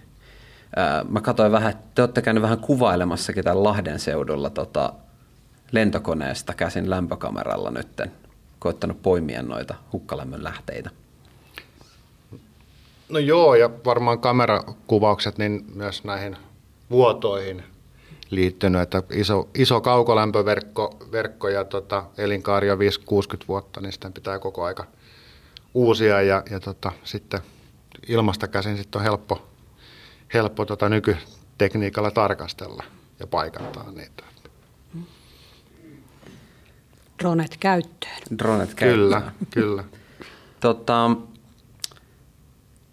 Mä 1.10 1.22
katsoin 1.22 1.52
vähän, 1.52 1.72
että 1.72 1.84
te 1.96 2.02
olette 2.02 2.22
käyneet 2.22 2.42
vähän 2.42 2.60
kuvailemassakin 2.60 3.44
tämän 3.44 3.64
Lahden 3.64 4.00
seudulla 4.00 4.50
tota, 4.50 4.94
lentokoneesta 5.72 6.54
käsin 6.54 6.90
lämpökameralla 6.90 7.72
nytten 7.72 8.12
koittanut 8.64 9.02
poimia 9.02 9.42
noita 9.42 9.76
hukkalämmön 9.94 10.44
lähteitä? 10.44 10.90
No 13.10 13.20
joo, 13.20 13.56
ja 13.56 13.70
varmaan 13.86 14.20
kamerakuvaukset 14.20 15.38
niin 15.38 15.66
myös 15.76 16.04
näihin 16.04 16.38
vuotoihin 16.90 17.64
liittynyt, 18.30 18.82
että 18.82 19.04
iso, 19.14 19.50
iso 19.56 19.82
kaukolämpöverkko 19.82 20.98
verkko 21.12 21.50
ja 21.50 21.66
tota, 21.66 22.06
elinkaari 22.18 22.72
on 22.72 22.78
5-60 22.78 22.82
vuotta, 23.48 23.82
niin 23.82 23.92
sitä 23.94 24.12
pitää 24.14 24.40
koko 24.40 24.64
aika 24.64 24.86
uusia 25.74 26.22
ja, 26.22 26.44
ja 26.50 26.60
tota, 26.60 26.92
sitten 27.04 27.40
ilmasta 28.08 28.48
käsin 28.48 28.78
sitten 28.78 29.00
on 29.00 29.04
helppo, 29.04 29.48
helppo 30.34 30.66
tota, 30.66 30.90
nykytekniikalla 30.90 32.12
tarkastella 32.12 32.84
ja 33.20 33.28
paikantaa 33.28 33.92
niitä 33.92 34.33
dronet 37.24 37.58
käyttöön. 37.60 38.14
Dronet 38.38 38.74
käyttöön. 38.74 39.00
Kyllä, 39.00 39.32
kyllä. 39.50 39.84
Tota, 40.60 41.12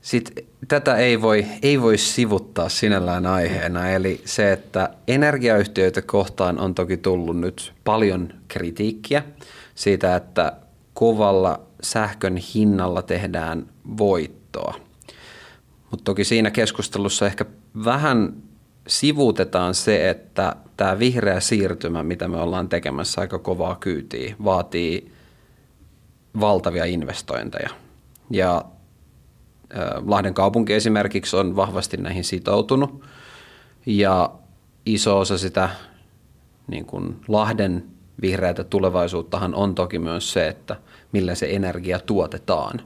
sit, 0.00 0.46
tätä 0.68 0.96
ei 0.96 1.22
voi, 1.22 1.46
ei 1.62 1.82
voi 1.82 1.98
sivuttaa 1.98 2.68
sinällään 2.68 3.26
aiheena, 3.26 3.90
eli 3.90 4.22
se, 4.24 4.52
että 4.52 4.90
energiayhtiöitä 5.08 6.02
kohtaan 6.02 6.58
on 6.58 6.74
toki 6.74 6.96
tullut 6.96 7.40
nyt 7.40 7.72
paljon 7.84 8.32
kritiikkiä 8.48 9.22
siitä, 9.74 10.16
että 10.16 10.52
kovalla 10.94 11.60
sähkön 11.82 12.36
hinnalla 12.36 13.02
tehdään 13.02 13.66
voittoa. 13.98 14.74
Mutta 15.90 16.04
toki 16.04 16.24
siinä 16.24 16.50
keskustelussa 16.50 17.26
ehkä 17.26 17.44
vähän 17.84 18.32
sivuutetaan 18.86 19.74
se, 19.74 20.10
että 20.10 20.56
tämä 20.76 20.98
vihreä 20.98 21.40
siirtymä, 21.40 22.02
mitä 22.02 22.28
me 22.28 22.36
ollaan 22.36 22.68
tekemässä 22.68 23.20
aika 23.20 23.38
kovaa 23.38 23.76
kyytiä, 23.76 24.34
vaatii 24.44 25.12
valtavia 26.40 26.84
investointeja. 26.84 27.70
Ja 28.30 28.64
Lahden 30.06 30.34
kaupunki 30.34 30.74
esimerkiksi 30.74 31.36
on 31.36 31.56
vahvasti 31.56 31.96
näihin 31.96 32.24
sitoutunut 32.24 33.04
ja 33.86 34.30
iso 34.86 35.18
osa 35.18 35.38
sitä 35.38 35.70
niin 36.66 36.86
kuin 36.86 37.16
Lahden 37.28 37.84
vihreätä 38.22 38.64
tulevaisuuttahan 38.64 39.54
on 39.54 39.74
toki 39.74 39.98
myös 39.98 40.32
se, 40.32 40.48
että 40.48 40.76
millä 41.12 41.34
se 41.34 41.46
energia 41.50 41.98
tuotetaan. 41.98 42.80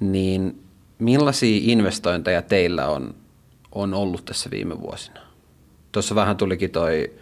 Niin 0.00 0.62
millaisia 0.98 1.60
investointeja 1.62 2.42
teillä 2.42 2.88
on, 2.88 3.14
on 3.74 3.94
ollut 3.94 4.24
tässä 4.24 4.50
viime 4.50 4.80
vuosina? 4.80 5.20
Tuossa 5.92 6.14
vähän 6.14 6.36
tulikin 6.36 6.70
toi 6.70 7.12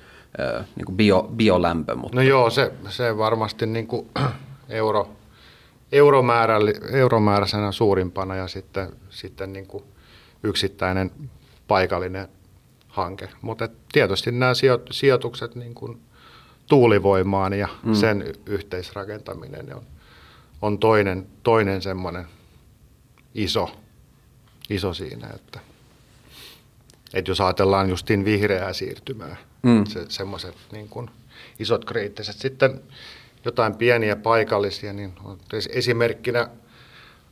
äh, 0.40 0.66
niin 0.76 0.96
bio, 0.96 1.30
biolämpö. 1.36 1.94
Mutta... 1.94 2.16
No 2.16 2.22
joo, 2.22 2.50
se, 2.50 2.72
se 2.88 3.18
varmasti 3.18 3.66
niin 3.66 3.86
kuin 3.86 4.08
euro, 4.68 5.10
euromääräisenä 6.92 7.72
suurimpana 7.72 8.36
ja 8.36 8.48
sitten, 8.48 8.92
sitten 9.10 9.52
niin 9.52 9.66
kuin 9.66 9.84
yksittäinen 10.42 11.10
paikallinen 11.68 12.28
hanke. 12.88 13.28
Mutta 13.42 13.68
tietysti 13.92 14.32
nämä 14.32 14.52
sijoitukset 14.90 15.54
niin 15.54 15.74
kuin 15.74 16.00
tuulivoimaan 16.68 17.52
ja 17.52 17.68
mm. 17.82 17.94
sen 17.94 18.24
yhteisrakentaminen 18.46 19.76
on, 19.76 19.82
on 20.62 20.78
toinen, 20.78 21.26
toinen 21.42 21.82
semmoinen 21.82 22.26
iso, 23.34 23.70
iso 24.70 24.94
siinä, 24.94 25.28
että, 25.34 25.60
että 27.14 27.30
jos 27.30 27.40
ajatellaan 27.40 27.90
justiin 27.90 28.24
vihreää 28.24 28.72
siirtymää, 28.72 29.36
mm. 29.62 29.84
se, 29.84 30.04
semmoiset 30.08 30.54
niin 30.72 30.88
kuin 30.88 31.10
isot 31.58 31.84
kriittiset. 31.84 32.36
Sitten 32.36 32.80
jotain 33.44 33.74
pieniä 33.74 34.16
paikallisia, 34.16 34.92
niin 34.92 35.12
esimerkkinä 35.70 36.48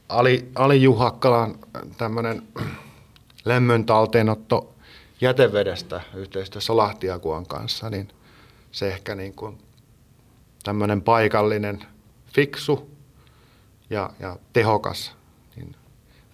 Ali, 0.08 0.48
Ali 0.54 0.82
Juhakkalan 0.82 1.58
tämmöinen 1.98 2.42
lämmön 3.44 3.84
talteenotto 3.86 4.74
jätevedestä 5.20 6.00
yhteistyössä 6.14 6.76
Lahtiakuan 6.76 7.46
kanssa, 7.46 7.90
niin 7.90 8.08
se 8.72 8.88
ehkä 8.88 9.14
niin 9.14 9.34
kuin 9.34 9.58
tämmöinen 10.62 11.02
paikallinen, 11.02 11.84
fiksu 12.34 12.90
ja, 13.90 14.10
ja 14.20 14.36
tehokas 14.52 15.16
niin 15.56 15.76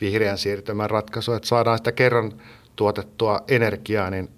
vihreän 0.01 0.39
siirtymän 0.39 0.91
ratkaisu, 0.91 1.33
että 1.33 1.49
saadaan 1.49 1.79
sitä 1.79 1.93
kerran 1.93 2.43
tuotettua 2.77 3.41
energiaa 3.49 4.11
niin 4.11 4.29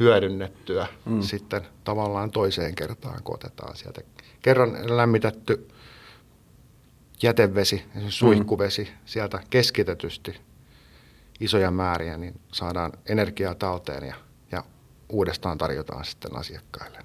hyödynnettyä 0.00 0.86
mm. 1.04 1.22
sitten 1.22 1.66
tavallaan 1.84 2.30
toiseen 2.30 2.74
kertaan, 2.74 3.22
kun 3.24 3.34
otetaan 3.34 3.76
sieltä 3.76 4.00
kerran 4.42 4.96
lämmitetty 4.96 5.68
jätevesi, 7.22 7.84
suihkuvesi 8.08 8.82
mm. 8.82 8.98
sieltä 9.04 9.40
keskitetysti 9.50 10.40
isoja 11.40 11.70
määriä, 11.70 12.16
niin 12.16 12.40
saadaan 12.52 12.92
energiaa 13.06 13.54
talteen 13.54 14.06
ja, 14.06 14.14
ja 14.52 14.64
uudestaan 15.08 15.58
tarjotaan 15.58 16.04
sitten 16.04 16.36
asiakkaille. 16.36 16.98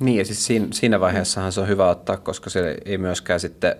Niin 0.00 0.18
ja 0.18 0.24
siis 0.24 0.46
siinä, 0.46 0.66
siinä 0.72 1.00
vaiheessahan 1.00 1.52
se 1.52 1.60
on 1.60 1.68
hyvä 1.68 1.88
ottaa, 1.88 2.16
koska 2.16 2.50
se 2.50 2.76
ei 2.84 2.98
myöskään 2.98 3.40
sitten 3.40 3.76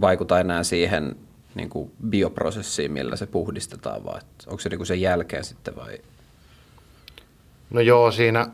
vaikuta 0.00 0.40
enää 0.40 0.64
siihen 0.64 1.16
niin 1.58 1.70
kuin 1.70 1.92
bioprosessiin, 2.08 2.92
millä 2.92 3.16
se 3.16 3.26
puhdistetaan, 3.26 4.04
vai 4.04 4.20
onko 4.46 4.60
se 4.60 4.68
niin 4.68 4.78
kuin 4.78 4.86
sen 4.86 5.00
jälkeen 5.00 5.44
sitten 5.44 5.76
vai? 5.76 5.98
No 7.70 7.80
joo, 7.80 8.10
siinä 8.10 8.46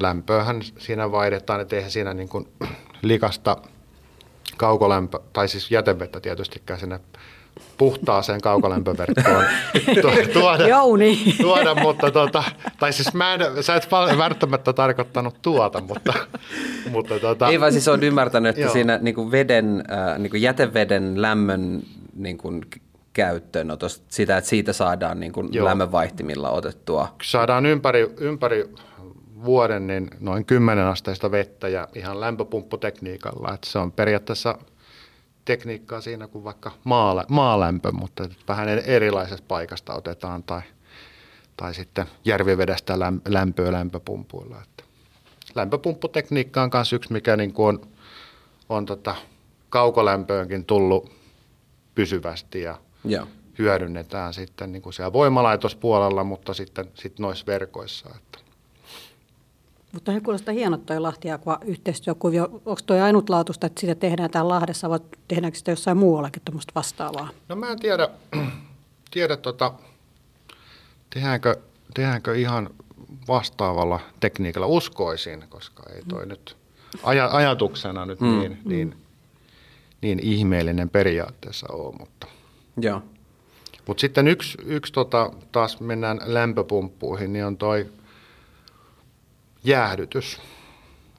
lämpöähän 0.00 0.60
siinä 0.78 1.12
vaihdetaan, 1.12 1.60
että 1.60 1.76
eihän 1.76 1.90
siinä 1.90 2.14
niin 2.14 2.28
kuin 2.28 2.48
likasta 3.02 3.56
kaukolämpö, 4.56 5.20
tai 5.32 5.48
siis 5.48 5.70
jätevettä 5.70 6.20
tietystikään 6.20 6.80
sinne 6.80 7.00
puhtaaseen 7.78 8.40
kaukolämpöverkkoon 8.40 9.44
tuoda, 10.32 10.68
Jouni. 10.68 11.34
tuoda 11.42 11.74
mutta 11.74 12.10
tota, 12.10 12.44
tai 12.78 12.92
siis 12.92 13.14
mä 13.14 13.34
en, 13.34 13.40
sä 13.60 13.74
et 13.74 13.88
välttämättä 14.18 14.72
tarkoittanut 14.72 15.42
tuota, 15.42 15.80
mutta, 15.80 16.12
mutta 16.90 17.20
tota, 17.20 17.48
Ei 17.48 17.60
vaan 17.60 17.72
siis 17.72 17.88
on 17.88 18.02
ymmärtänyt, 18.02 18.50
että 18.50 18.62
joo. 18.62 18.72
siinä 18.72 18.98
niin 19.02 19.14
kuin 19.14 19.30
veden, 19.30 19.84
äh, 19.92 20.18
niin 20.18 20.30
kuin 20.30 20.42
jäteveden 20.42 21.22
lämmön 21.22 21.82
niin 22.14 22.38
kuin 22.38 22.64
käyttöönotosta, 23.12 24.04
sitä, 24.08 24.36
että 24.36 24.50
siitä 24.50 24.72
saadaan 24.72 25.20
niin 25.20 25.32
kuin 25.32 25.64
lämmönvaihtimilla 25.64 26.50
otettua. 26.50 27.16
Saadaan 27.22 27.66
ympäri, 27.66 28.14
ympäri 28.20 28.70
vuoden 29.44 29.86
niin 29.86 30.10
noin 30.20 30.44
10 30.44 30.84
asteista 30.84 31.30
vettä 31.30 31.68
ja 31.68 31.88
ihan 31.94 32.20
lämpöpumpputekniikalla, 32.20 33.54
että 33.54 33.68
se 33.70 33.78
on 33.78 33.92
periaatteessa 33.92 34.58
tekniikkaa 35.44 36.00
siinä 36.00 36.28
kuin 36.28 36.44
vaikka 36.44 36.70
maala, 36.84 37.24
maalämpö, 37.28 37.92
mutta 37.92 38.28
vähän 38.48 38.68
erilaisesta 38.68 39.44
paikasta 39.48 39.94
otetaan 39.94 40.42
tai, 40.42 40.62
tai 41.56 41.74
sitten 41.74 42.06
järvivedestä 42.24 42.98
lämpöä 43.28 43.72
lämpöpumpuilla. 43.72 44.56
Että 44.62 44.84
lämpöpumpputekniikka 45.54 46.62
on 46.62 46.70
myös 46.74 46.92
yksi, 46.92 47.12
mikä 47.12 47.36
niin 47.36 47.52
kuin 47.52 47.68
on, 47.68 47.88
on 48.68 48.86
tota 48.86 49.14
kaukolämpöönkin 49.68 50.64
tullut 50.64 51.17
pysyvästi 51.98 52.62
ja 52.62 52.78
ja. 53.04 53.26
hyödynnetään 53.58 54.34
sitten 54.34 54.72
niin 54.72 54.82
kuin 54.82 54.92
siellä 54.92 55.12
voimalaitospuolella, 55.12 56.24
mutta 56.24 56.54
sitten 56.54 56.90
sit 56.94 57.18
noissa 57.18 57.46
verkoissa. 57.46 58.08
Että. 58.16 58.38
Mutta 59.92 60.12
he 60.12 60.20
kuulostaa 60.20 60.54
hienot 60.54 60.86
toi 60.86 61.00
Lahtiakua 61.00 61.58
yhteistyökuvio. 61.64 62.44
Onko 62.52 62.80
toi 62.86 63.00
ainutlaatuista, 63.00 63.66
että 63.66 63.80
sitä 63.80 63.94
tehdään 63.94 64.30
täällä 64.30 64.48
Lahdessa 64.48 64.90
vai 64.90 65.00
tehdäänkö 65.28 65.58
sitä 65.58 65.70
jossain 65.70 65.96
muuallakin 65.96 66.42
tuommoista 66.44 66.72
vastaavaa? 66.74 67.28
No 67.48 67.56
mä 67.56 67.70
en 67.70 67.78
tiedä, 67.78 68.08
tiedä 69.10 69.36
tota, 69.36 69.74
tehdäänkö, 71.10 71.56
tehdäänkö 71.94 72.36
ihan 72.36 72.70
vastaavalla 73.28 74.00
tekniikalla. 74.20 74.66
Uskoisin, 74.66 75.44
koska 75.48 75.82
ei 75.94 76.02
toi 76.08 76.22
mm. 76.22 76.28
nyt 76.28 76.56
aj- 76.96 77.34
ajatuksena 77.34 78.06
nyt 78.06 78.20
mm. 78.20 78.38
niin, 78.38 78.52
mm. 78.52 78.70
niin, 78.70 78.96
niin 80.00 80.18
ihmeellinen 80.22 80.90
periaatteessa 80.90 81.66
ole. 81.72 81.94
Mutta, 81.98 82.26
Joo. 82.80 83.02
Mutta 83.86 84.00
sitten 84.00 84.28
yksi, 84.28 84.58
yksi 84.64 84.92
tota, 84.92 85.30
taas 85.52 85.80
mennään 85.80 86.20
lämpöpumppuihin, 86.24 87.32
niin 87.32 87.44
on 87.44 87.56
toi 87.56 87.86
jäähdytys. 89.64 90.40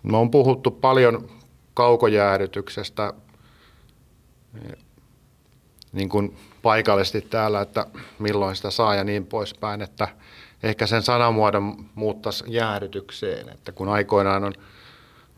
Me 0.04 0.18
on 0.18 0.32
puhuttu 0.32 0.72
paljon 0.72 1.30
kaukojäähdytyksestä 1.74 3.14
niin 5.92 6.10
kuin 6.10 6.38
paikallisesti 6.62 7.22
täällä, 7.22 7.62
että 7.62 7.86
milloin 8.20 8.56
sitä 8.56 8.72
saa 8.72 8.96
ja 8.96 9.04
niin 9.04 9.26
poispäin, 9.26 9.82
että 9.82 10.08
ehkä 10.64 10.88
sen 10.88 11.02
sanamuodon 11.02 11.86
muuttaisi 11.96 12.44
jäähdytykseen, 12.48 13.50
että 13.50 13.72
kun 13.72 13.90
aikoinaan 13.90 14.44
on 14.44 14.54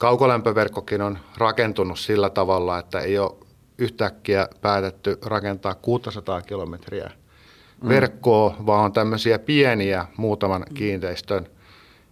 kaukolämpöverkkokin 0.02 1.02
on 1.02 1.20
rakentunut 1.38 2.00
sillä 2.00 2.30
tavalla, 2.30 2.80
että 2.80 3.00
ei 3.00 3.20
ole 3.20 3.32
yhtäkkiä 3.78 4.48
päätetty 4.62 5.18
rakentaa 5.26 5.76
600 5.76 6.42
kilometriä 6.42 7.12
mm. 7.82 7.90
verkkoa, 7.90 8.56
vaan 8.66 8.86
on 8.86 8.94
tämmöisiä 8.94 9.40
pieniä 9.40 10.06
muutaman 10.18 10.66
kiinteistön– 10.74 11.48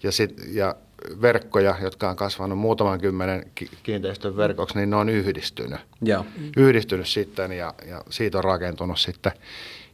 ja, 0.03 0.11
sit, 0.11 0.41
ja 0.51 0.75
verkkoja, 1.21 1.75
jotka 1.81 2.09
on 2.09 2.15
kasvanut 2.15 2.57
muutaman 2.57 2.99
kymmenen 2.99 3.51
kiinteistön 3.83 4.37
verkoksi, 4.37 4.77
niin 4.77 4.89
ne 4.89 4.95
on 4.95 5.09
yhdistynyt. 5.09 5.79
Ja. 6.01 6.25
Yhdistynyt 6.57 7.07
sitten 7.07 7.51
ja, 7.51 7.73
ja 7.87 8.03
siitä 8.09 8.37
on 8.37 8.43
rakentunut 8.43 8.99
sitten 8.99 9.31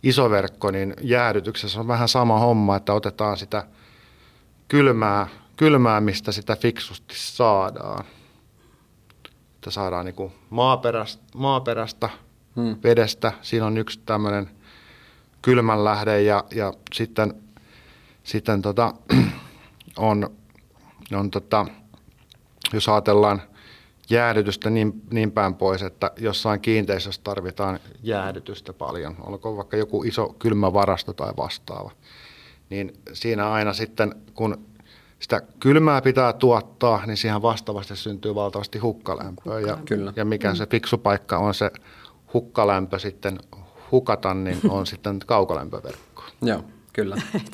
iso 0.04 0.30
verkko, 0.30 0.72
niin 0.72 0.94
jäädytyksessä 1.02 1.80
on 1.80 1.88
vähän 1.88 2.08
sama 2.08 2.40
homma, 2.40 2.76
että 2.76 2.94
otetaan 2.94 3.38
sitä 3.38 3.64
kylmää, 4.68 5.28
kylmää 5.58 6.02
mistä 6.02 6.32
sitä 6.32 6.56
fiksusti 6.56 7.16
saadaan. 7.18 8.06
Että 9.56 9.72
saadaan 9.72 10.06
niin 10.06 10.32
maaperästä, 10.50 11.24
maaperästä 11.36 12.10
hmm. 12.56 12.76
vedestä. 12.84 13.32
Siinä 13.42 13.66
on 13.66 13.78
yksi 13.78 14.00
tämmöinen 14.06 14.50
kylmänlähde 15.42 16.22
ja, 16.22 16.44
ja 16.56 16.74
sitten, 16.94 17.34
sitten 18.24 18.62
tota, 18.62 18.94
on, 19.98 20.30
on 21.14 21.32
tota, 21.32 21.66
jos 22.74 22.90
ajatellaan 22.90 23.42
jäädytystä 24.10 24.70
niin, 24.70 25.02
niin 25.12 25.32
päin 25.32 25.56
pois, 25.56 25.82
että 25.82 26.12
jossain 26.18 26.62
kiinteistössä 26.62 27.22
tarvitaan 27.24 27.80
jäädytystä 28.04 28.74
paljon, 28.74 29.16
olkoon 29.20 29.58
vaikka 29.58 29.78
joku 29.78 30.04
iso 30.04 30.36
kylmä 30.40 30.74
varasto 30.74 31.14
tai 31.14 31.34
vastaava, 31.38 31.92
niin 32.70 32.94
siinä 33.14 33.52
aina 33.52 33.74
sitten, 33.74 34.16
kun 34.34 34.66
sitä 35.20 35.42
kylmää 35.60 36.02
pitää 36.02 36.34
tuottaa, 36.34 37.06
niin 37.06 37.18
siihen 37.18 37.42
vastaavasti 37.42 37.96
syntyy 37.96 38.36
valtavasti 38.36 38.80
hukkalämpöä. 38.80 39.60
Ja, 39.60 39.78
Kyllä. 39.86 40.14
ja 40.16 40.26
mikä 40.26 40.56
se 40.56 40.66
fiksu 40.66 40.98
paikka 40.98 41.38
on 41.38 41.54
se 41.54 41.72
hukkalämpö 42.34 43.00
sitten 43.00 43.40
hukata, 43.92 44.34
niin 44.34 44.60
on 44.70 44.86
sitten 44.86 45.20
kaukolämpöverkko. 45.26 46.24
Joo, 46.42 46.64
kyllä. 46.94 47.16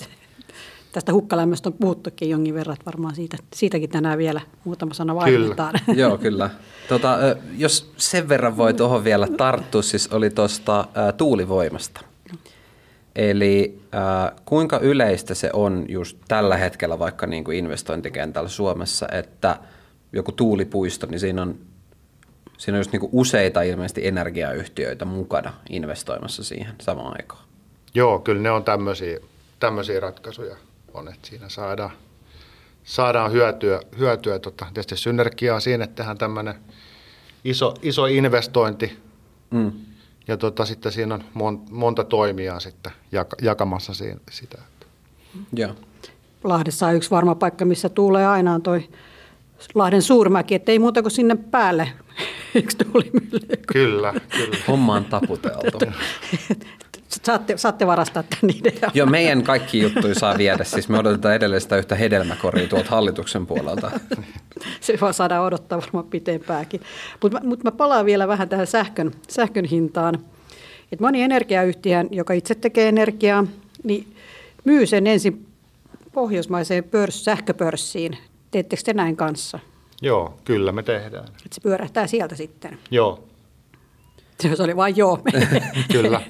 Tästä 0.92 1.14
hukkalämmöstä 1.14 1.70
on 1.70 1.74
puhuttukin 1.74 2.30
jonkin 2.30 2.54
verran, 2.54 2.74
että 2.74 2.86
varmaan 2.86 3.16
siitä, 3.16 3.38
siitäkin 3.54 3.90
tänään 3.90 4.18
vielä 4.18 4.42
muutama 4.64 4.94
sana 4.94 5.16
vaihdetaan. 5.16 5.74
Joo, 5.96 6.18
kyllä. 6.18 6.50
Tota, 6.90 7.18
jos 7.58 7.94
sen 7.98 8.30
verran 8.30 8.58
voi 8.58 8.74
tuohon 8.74 9.04
vielä 9.04 9.28
tarttua, 9.38 9.82
siis 9.82 10.08
oli 10.08 10.30
tuosta 10.30 10.86
tuulivoimasta. 11.18 12.02
Eli 13.16 13.82
äh, 13.96 14.42
kuinka 14.46 14.80
yleistä 14.80 15.34
se 15.34 15.50
on 15.54 15.86
just 15.90 16.18
tällä 16.28 16.58
hetkellä 16.58 17.00
vaikka 17.00 17.28
niin 17.28 17.44
kuin 17.44 17.58
investointikentällä 17.58 18.50
Suomessa, 18.50 19.08
että 19.12 19.58
joku 20.14 20.32
tuulipuisto, 20.32 21.08
niin 21.08 21.20
siinä 21.20 21.42
on, 21.42 21.60
siinä 22.58 22.76
on 22.76 22.80
just 22.80 22.92
niin 22.92 23.00
kuin 23.00 23.10
useita 23.14 23.62
ilmeisesti 23.62 24.08
energiayhtiöitä 24.08 25.06
mukana 25.06 25.54
investoimassa 25.70 26.44
siihen 26.44 26.76
samaan 26.82 27.16
aikaan. 27.20 27.44
Joo, 27.94 28.20
kyllä 28.20 28.42
ne 28.42 28.52
on 28.52 28.64
tämmöisiä, 28.64 29.20
tämmöisiä 29.60 30.00
ratkaisuja 30.00 30.56
on, 30.94 31.08
että 31.08 31.28
siinä 31.28 31.50
saadaan, 31.50 31.92
saadaan 32.84 33.32
hyötyä, 33.32 33.80
hyötyä 33.98 34.40
tota, 34.40 34.66
tietysti 34.74 34.98
synergiaa 34.98 35.60
siinä, 35.60 35.84
että 35.84 35.96
tehdään 35.96 36.18
tämmöinen 36.18 36.56
iso, 37.44 37.74
iso 37.82 38.06
investointi 38.06 38.98
mm. 39.52 39.72
Ja 40.32 40.38
tota, 40.38 40.66
sitten 40.66 40.92
siinä 40.92 41.16
on 41.16 41.24
mon, 41.34 41.62
monta 41.70 42.04
toimijaa 42.04 42.60
sitten 42.60 42.92
jak, 43.12 43.28
jakamassa 43.42 43.94
siinä, 43.94 44.20
sitä. 44.32 44.58
Joo. 45.54 45.76
Lahdessa 46.44 46.88
on 46.88 46.96
yksi 46.96 47.12
varma 47.12 47.36
paikka, 47.36 47.66
missä 47.66 47.90
tuulee 47.90 48.28
aina 48.28 48.54
on 48.54 48.62
toi 48.62 48.90
Lahden 49.76 50.02
suurmäki, 50.02 50.56
että 50.56 50.72
ei 50.72 50.80
muuta 50.80 51.02
kuin 51.02 51.12
sinne 51.12 51.36
päälle 51.36 51.92
yksi 52.56 52.78
tuulimylly. 52.78 53.58
Kyllä, 53.74 54.14
kyllä. 54.30 54.58
Homma 54.68 54.96
on 54.96 55.06
taputeltu. 55.06 55.80
Saatte, 57.24 57.58
saatte 57.58 57.88
varastaa 57.88 58.24
tämän 58.24 58.56
idean. 58.58 58.92
Joo, 59.00 59.08
meidän 59.08 59.44
kaikki 59.44 59.80
juttuja 59.80 60.16
saa 60.16 60.38
viedä. 60.38 60.64
Siis 60.64 60.90
me 60.90 61.00
odotetaan 61.00 61.36
edelleen 61.36 61.62
sitä 61.62 61.78
yhtä 61.78 61.96
hedelmäkoria 61.96 62.68
tuolta 62.68 62.90
hallituksen 62.90 63.48
puolelta. 63.48 63.92
Se 64.82 64.98
vaan 65.02 65.14
saadaan 65.14 65.46
odottaa 65.46 65.82
varmaan 65.82 66.06
pitempääkin. 66.06 66.82
Mutta 67.22 67.40
mut 67.44 67.64
mä 67.64 67.72
palaan 67.72 68.06
vielä 68.06 68.28
vähän 68.28 68.50
tähän 68.50 68.68
sähkön, 68.68 69.12
sähkön 69.30 69.66
hintaan. 69.66 70.20
Et 70.92 71.00
moni 71.00 71.22
energiayhtiö, 71.22 72.04
joka 72.12 72.34
itse 72.34 72.56
tekee 72.56 72.88
energiaa, 72.88 73.48
niin 73.84 74.16
myy 74.64 74.86
sen 74.86 75.08
ensin 75.08 75.46
pohjoismaiseen 76.14 76.84
pörs, 76.84 77.26
sähköpörssiin. 77.26 78.18
Teettekö 78.52 78.82
te 78.86 78.94
näin 78.94 79.16
kanssa? 79.16 79.60
Joo, 80.02 80.38
kyllä 80.46 80.72
me 80.72 80.84
tehdään. 80.84 81.28
Et 81.46 81.54
se 81.54 81.62
pyörähtää 81.62 82.08
sieltä 82.08 82.36
sitten? 82.36 82.78
Joo. 82.92 83.31
Se 84.42 84.64
oli 84.64 84.76
vain 84.76 84.98
joo. 84.98 85.20
kyllä. 85.94 86.22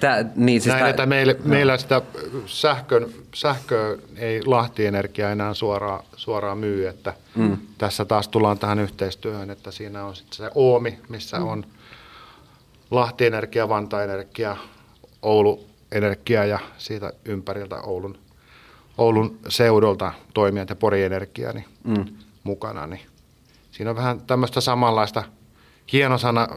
Tää, 0.00 0.24
niin, 0.34 0.60
siis 0.60 0.72
Näin, 0.72 0.82
tää, 0.82 0.90
että 0.90 1.06
meillä, 1.06 1.32
no. 1.32 1.38
meillä 1.44 1.78
sitä 1.78 2.02
sähkön, 2.46 3.06
sähkö 3.34 3.98
ei 4.16 4.42
Lahti-energia 4.46 5.30
enää 5.30 5.54
suoraan, 5.54 6.04
suoraan 6.16 6.58
myy, 6.58 6.86
että 6.86 7.14
mm. 7.34 7.58
tässä 7.78 8.04
taas 8.04 8.28
tullaan 8.28 8.58
tähän 8.58 8.78
yhteistyöhön, 8.78 9.50
että 9.50 9.70
siinä 9.70 10.04
on 10.04 10.16
sitten 10.16 10.36
se 10.36 10.50
Oomi, 10.54 10.98
missä 11.08 11.38
mm. 11.38 11.48
on 11.48 11.64
Lahti-energia, 12.90 13.68
Vanta-energia, 13.68 14.56
Oulu-energia 15.22 16.44
ja 16.44 16.58
siitä 16.78 17.12
ympäriltä 17.24 17.76
Oulun, 17.80 18.18
Oulun 18.98 19.38
seudulta 19.48 20.12
toimijat 20.34 20.68
ja 20.68 20.76
Pori-energia 20.76 21.52
niin 21.52 21.64
mm. 21.84 22.04
mukana. 22.44 22.86
Niin 22.86 23.00
siinä 23.70 23.90
on 23.90 23.96
vähän 23.96 24.20
tämmöistä 24.20 24.60
samanlaista, 24.60 25.24
hieno 25.92 26.18
sana, 26.18 26.48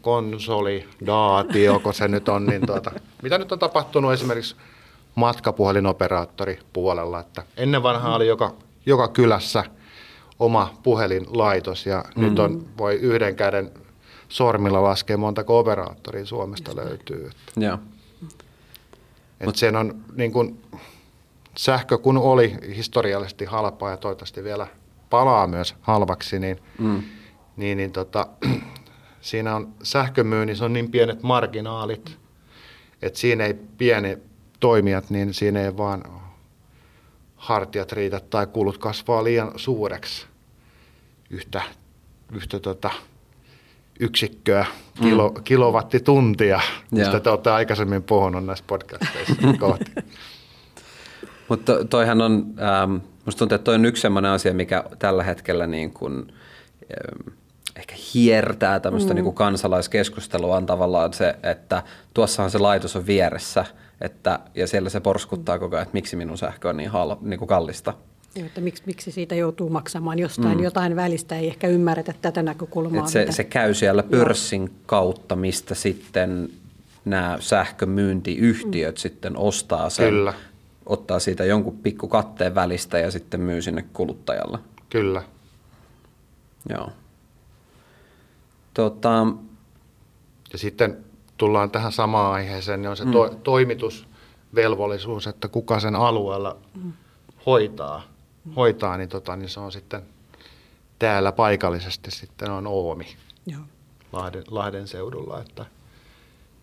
konsolidaatio, 0.00 1.80
kun 1.80 1.94
se 1.94 2.08
nyt 2.08 2.28
on, 2.28 2.46
niin 2.46 2.66
tuota, 2.66 2.90
mitä 3.22 3.38
nyt 3.38 3.52
on 3.52 3.58
tapahtunut 3.58 4.12
esimerkiksi 4.12 4.56
matkapuhelinoperaattori 5.14 6.58
puolella, 6.72 7.20
että 7.20 7.42
ennen 7.56 7.82
vanhaa 7.82 8.16
oli 8.16 8.26
joka, 8.26 8.54
joka 8.86 9.08
kylässä 9.08 9.64
oma 10.38 10.74
puhelinlaitos 10.82 11.86
ja 11.86 11.98
mm-hmm. 11.98 12.24
nyt 12.24 12.38
on, 12.38 12.66
voi 12.78 12.94
yhden 12.94 13.36
käden 13.36 13.70
sormilla 14.28 14.82
laskea 14.82 15.16
montako 15.16 15.58
operaattoria 15.58 16.26
Suomesta 16.26 16.70
Just 16.70 16.84
löytyy. 16.84 17.26
Että, 17.26 17.60
Joo. 17.60 17.78
Että 19.32 19.44
Mut, 19.44 19.56
sen 19.56 19.76
on 19.76 19.94
niin 20.14 20.32
kuin, 20.32 20.62
sähkö 21.56 21.98
kun 21.98 22.18
oli 22.18 22.56
historiallisesti 22.76 23.44
halpaa 23.44 23.90
ja 23.90 23.96
toivottavasti 23.96 24.44
vielä 24.44 24.66
palaa 25.10 25.46
myös 25.46 25.74
halvaksi, 25.80 26.38
niin, 26.38 26.62
mm. 26.78 27.02
Niin, 27.60 27.78
niin 27.78 27.92
tota, 27.92 28.26
siinä 29.20 29.56
on 29.56 29.74
sähkömyynnissä 29.82 30.64
on 30.64 30.72
niin 30.72 30.90
pienet 30.90 31.22
marginaalit, 31.22 32.18
että 33.02 33.18
siinä 33.18 33.44
ei 33.44 33.54
pieni 33.54 34.18
toimijat, 34.60 35.10
niin 35.10 35.34
siinä 35.34 35.60
ei 35.60 35.76
vaan 35.76 36.02
hartiat 37.36 37.92
riitä 37.92 38.20
tai 38.20 38.46
kulut 38.46 38.78
kasvaa 38.78 39.24
liian 39.24 39.52
suureksi 39.56 40.26
yhtä, 41.30 41.62
yhtä 42.32 42.60
tota, 42.60 42.90
yksikköä, 44.00 44.66
kilo, 45.02 45.28
mm. 45.28 45.42
kilowattituntia, 45.44 46.60
mistä 46.90 47.20
te 47.20 47.30
olette 47.30 47.50
aikaisemmin 47.50 48.02
puhunut 48.02 48.46
näissä 48.46 48.64
podcasteissa 48.66 49.34
kohti. 49.60 49.92
Mutta 51.48 51.84
toihan 51.84 52.20
on, 52.20 52.46
ähm, 52.60 52.96
musta 53.24 53.38
tuntuu, 53.38 53.54
että 53.54 53.64
toi 53.64 53.74
on 53.74 53.84
yksi 53.84 54.00
sellainen 54.00 54.30
asia, 54.30 54.54
mikä 54.54 54.84
tällä 54.98 55.22
hetkellä 55.22 55.66
niin 55.66 55.90
kuin, 55.92 56.34
ähm, 56.82 57.36
ehkä 57.76 57.94
hiertää 58.14 58.80
tämmöistä 58.80 59.10
mm. 59.10 59.14
niin 59.14 59.24
kuin 59.24 59.34
kansalaiskeskustelua 59.34 60.56
on 60.56 60.66
tavallaan 60.66 61.12
se, 61.12 61.36
että 61.42 61.82
tuossahan 62.14 62.50
se 62.50 62.58
laitos 62.58 62.96
on 62.96 63.06
vieressä 63.06 63.64
että, 64.00 64.38
ja 64.54 64.66
siellä 64.66 64.90
se 64.90 65.00
porskuttaa 65.00 65.58
koko 65.58 65.76
ajan, 65.76 65.82
että 65.82 65.94
miksi 65.94 66.16
minun 66.16 66.38
sähkö 66.38 66.68
on 66.68 66.76
niin, 66.76 66.90
hal, 66.90 67.16
niin 67.20 67.38
kuin 67.38 67.48
kallista. 67.48 67.94
Ja, 68.34 68.46
että 68.46 68.60
miksi, 68.60 68.82
miksi 68.86 69.12
siitä 69.12 69.34
joutuu 69.34 69.70
maksamaan 69.70 70.18
jostain 70.18 70.58
mm. 70.58 70.64
jotain 70.64 70.96
välistä, 70.96 71.36
ei 71.36 71.46
ehkä 71.46 71.66
ymmärretä 71.66 72.14
tätä 72.22 72.42
näkökulmaa. 72.42 73.06
se, 73.06 73.20
mitä... 73.20 73.32
se 73.32 73.44
käy 73.44 73.74
siellä 73.74 74.02
pörssin 74.02 74.62
Joo. 74.62 74.74
kautta, 74.86 75.36
mistä 75.36 75.74
sitten 75.74 76.48
nämä 77.04 77.36
sähkömyyntiyhtiöt 77.40 78.94
mm. 78.94 78.98
sitten 78.98 79.36
ostaa 79.36 79.90
sen, 79.90 80.08
Kyllä. 80.08 80.34
ottaa 80.86 81.18
siitä 81.18 81.44
jonkun 81.44 81.78
pikku 81.78 82.08
katteen 82.08 82.54
välistä 82.54 82.98
ja 82.98 83.10
sitten 83.10 83.40
myy 83.40 83.62
sinne 83.62 83.84
kuluttajalle. 83.92 84.58
Kyllä. 84.90 85.22
Joo. 86.68 86.90
Tota... 88.80 89.26
Ja 90.52 90.58
sitten 90.58 91.04
tullaan 91.36 91.70
tähän 91.70 91.92
samaan 91.92 92.32
aiheeseen, 92.32 92.82
niin 92.82 92.90
on 92.90 92.96
se 92.96 93.04
mm. 93.04 93.12
to, 93.12 93.28
toimitusvelvollisuus, 93.42 95.26
että 95.26 95.48
kuka 95.48 95.80
sen 95.80 95.96
alueella 95.96 96.56
mm. 96.74 96.92
hoitaa, 97.46 98.02
hoitaa 98.56 98.96
niin, 98.96 99.08
tota, 99.08 99.36
niin 99.36 99.48
se 99.48 99.60
on 99.60 99.72
sitten 99.72 100.02
täällä 100.98 101.32
paikallisesti 101.32 102.10
sitten 102.10 102.50
on 102.50 102.66
Oomi 102.66 103.06
Joo. 103.46 103.60
Lahden, 104.12 104.44
Lahden 104.50 104.88
seudulla, 104.88 105.40
että 105.40 105.66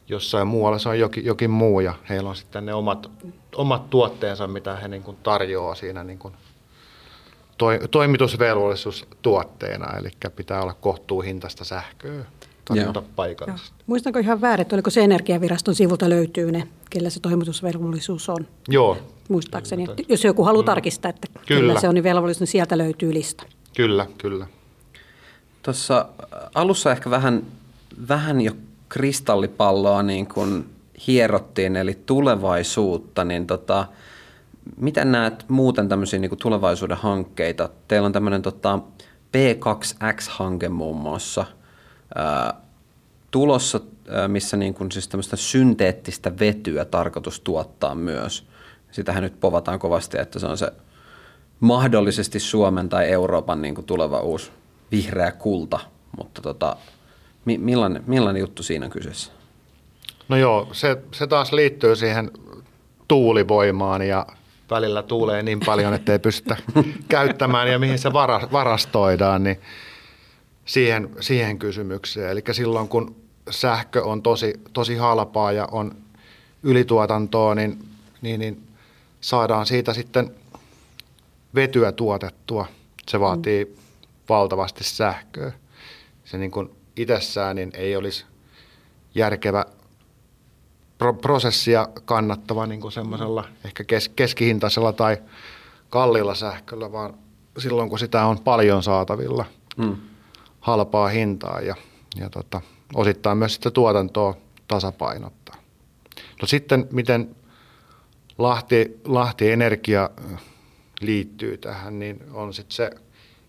jossain 0.07 0.47
muualla 0.47 0.79
se 0.79 0.89
on 0.89 0.99
jokin, 0.99 1.25
jokin 1.25 1.49
muu 1.49 1.79
ja 1.79 1.93
heillä 2.09 2.29
on 2.29 2.35
sitten 2.35 2.65
ne 2.65 2.73
omat, 2.73 3.11
omat 3.55 3.89
tuotteensa, 3.89 4.47
mitä 4.47 4.75
he 4.75 4.87
niin 4.87 5.03
kuin 5.03 5.17
tarjoaa 5.23 5.75
siinä 5.75 6.03
niin 6.03 6.19
kuin 6.19 6.33
to, 7.57 7.65
toimitusvelvollisuus 7.91 9.07
tuotteena, 9.21 9.97
eli 9.97 10.09
pitää 10.35 10.61
olla 10.61 10.73
kohtuuhintaista 10.73 11.65
sähköä 11.65 12.25
tarjota 12.65 13.03
paikallisesti. 13.15 13.75
Joo. 13.77 13.83
Muistanko 13.87 14.19
ihan 14.19 14.41
väärin, 14.41 14.61
että 14.61 14.75
oliko 14.75 14.89
se 14.89 15.01
Energiaviraston 15.01 15.75
sivulta 15.75 16.09
löytyy 16.09 16.51
ne, 16.51 16.67
kellä 16.89 17.09
se 17.09 17.19
toimitusvelvollisuus 17.19 18.29
on? 18.29 18.47
Joo. 18.67 18.97
Muistaakseni. 19.29 19.83
Että 19.83 20.03
jos 20.09 20.23
joku 20.23 20.43
haluaa 20.43 20.63
mm. 20.63 20.65
tarkistaa, 20.65 21.09
että 21.09 21.27
kyllä. 21.47 21.61
kyllä 21.61 21.79
se 21.79 21.87
on 21.87 21.95
niin 21.95 22.03
velvollisuus, 22.03 22.39
niin 22.39 22.47
sieltä 22.47 22.77
löytyy 22.77 23.13
lista. 23.13 23.43
Kyllä, 23.75 24.07
kyllä. 24.17 24.47
Tuossa 25.63 26.05
alussa 26.55 26.91
ehkä 26.91 27.09
vähän, 27.09 27.43
vähän 28.07 28.41
jo 28.41 28.51
kristallipalloa 28.89 30.03
niin 30.03 30.27
kuin 30.27 30.69
hierottiin, 31.07 31.75
eli 31.75 31.97
tulevaisuutta, 32.05 33.23
niin 33.23 33.47
tota, 33.47 33.87
miten 34.77 35.11
näet 35.11 35.45
muuten 35.47 35.89
tämmöisiä 35.89 36.19
niin 36.19 36.37
tulevaisuuden 36.37 36.97
hankkeita? 36.97 37.69
Teillä 37.87 38.05
on 38.05 38.11
tämmöinen 38.11 38.41
tota, 38.41 38.79
P2X-hanke 39.31 40.69
muun 40.69 40.97
muassa 40.97 41.45
ää, 42.15 42.53
tulossa, 43.31 43.79
ää, 44.09 44.27
missä 44.27 44.57
niin 44.57 44.73
kuin 44.73 44.91
siis 44.91 45.07
tämmöistä 45.07 45.35
synteettistä 45.35 46.39
vetyä 46.39 46.85
tarkoitus 46.85 47.39
tuottaa 47.39 47.95
myös. 47.95 48.47
Sitähän 48.91 49.23
nyt 49.23 49.39
povataan 49.39 49.79
kovasti, 49.79 50.19
että 50.19 50.39
se 50.39 50.47
on 50.47 50.57
se 50.57 50.71
mahdollisesti 51.59 52.39
Suomen 52.39 52.89
tai 52.89 53.09
Euroopan 53.11 53.61
niin 53.61 53.75
kuin 53.75 53.85
tuleva 53.85 54.19
uusi 54.19 54.51
vihreä 54.91 55.31
kulta, 55.31 55.79
mutta 56.17 56.41
tota, 56.41 56.77
mi- 57.45 57.57
millainen, 57.57 58.03
millainen 58.07 58.39
juttu 58.39 58.63
siinä 58.63 58.85
on 58.85 58.91
kyseessä? 58.91 59.31
No 60.29 60.37
joo, 60.37 60.67
se, 60.71 60.97
se 61.11 61.27
taas 61.27 61.53
liittyy 61.53 61.95
siihen 61.95 62.31
tuulivoimaan 63.07 64.01
ja 64.01 64.25
välillä 64.69 65.03
tuulee 65.03 65.43
niin 65.43 65.59
paljon, 65.65 65.93
että 65.93 66.11
ei 66.11 66.19
pystytä 66.19 66.57
käyttämään 67.09 67.71
ja 67.71 67.79
mihin 67.79 67.99
se 67.99 68.13
varastoidaan, 68.51 69.43
niin 69.43 69.61
siihen, 70.65 71.09
siihen 71.19 71.59
kysymykseen. 71.59 72.31
Eli 72.31 72.43
silloin 72.51 72.87
kun 72.87 73.15
sähkö 73.49 74.03
on 74.03 74.21
tosi, 74.21 74.53
tosi 74.73 74.95
halpaa 74.95 75.51
ja 75.51 75.67
on 75.71 75.95
ylituotantoa, 76.63 77.55
niin, 77.55 77.79
niin, 78.21 78.39
niin 78.39 78.67
saadaan 79.21 79.65
siitä 79.65 79.93
sitten 79.93 80.31
vetyä 81.55 81.91
tuotettua. 81.91 82.67
Se 83.07 83.19
vaatii 83.19 83.65
mm. 83.65 83.71
valtavasti 84.29 84.83
sähköä. 84.83 85.51
Se 86.25 86.37
niin 86.37 86.51
kuin 86.51 86.69
itsessään 86.95 87.55
niin 87.55 87.71
ei 87.73 87.95
olisi 87.95 88.25
järkevä 89.15 89.65
pro- 90.97 91.13
prosessia 91.13 91.87
kannattava 92.05 92.65
niin 92.65 92.81
kuin 92.81 92.91
semmoisella 92.91 93.43
ehkä 93.65 93.83
kes- 93.83 94.09
keskihintaisella 94.09 94.93
tai 94.93 95.17
kalliilla 95.89 96.35
sähköllä, 96.35 96.91
vaan 96.91 97.13
silloin, 97.57 97.89
kun 97.89 97.99
sitä 97.99 98.25
on 98.25 98.39
paljon 98.39 98.83
saatavilla 98.83 99.45
mm. 99.77 99.95
halpaa 100.59 101.07
hintaa 101.07 101.61
ja, 101.61 101.75
ja 102.19 102.29
tota, 102.29 102.61
osittain 102.93 103.37
myös 103.37 103.53
sitä 103.53 103.71
tuotantoa 103.71 104.37
tasapainottaa. 104.67 105.55
No 106.41 106.47
sitten, 106.47 106.87
miten 106.91 107.35
Lahti, 108.37 108.99
Lahti 109.05 109.51
Energia 109.51 110.09
liittyy 111.01 111.57
tähän, 111.57 111.99
niin 111.99 112.23
on 112.33 112.53
sitten 112.53 112.75
se 112.75 112.91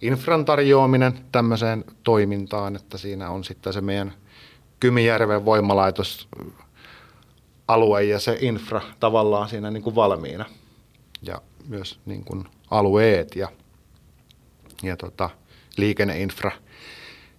infran 0.01 0.45
tarjoaminen 0.45 1.19
tämmöiseen 1.33 1.85
toimintaan, 2.03 2.77
että 2.77 2.99
siinä 2.99 3.31
on 3.31 3.45
sitten 3.45 3.73
se 3.73 3.81
meidän 3.81 4.13
Kymijärven 4.81 5.45
voimalaitos 5.45 6.29
alue 7.69 8.05
ja 8.05 8.21
se 8.21 8.39
infra 8.41 8.81
tavallaan 9.01 9.49
siinä 9.49 9.71
niin 9.71 9.83
kuin 9.83 9.95
valmiina 9.95 10.45
ja 11.23 11.43
myös 11.69 11.99
niin 12.07 12.25
kuin 12.25 12.45
alueet 12.71 13.37
ja, 13.37 13.49
ja 14.83 14.97
tota, 14.97 15.31
liikenneinfra. 15.77 16.51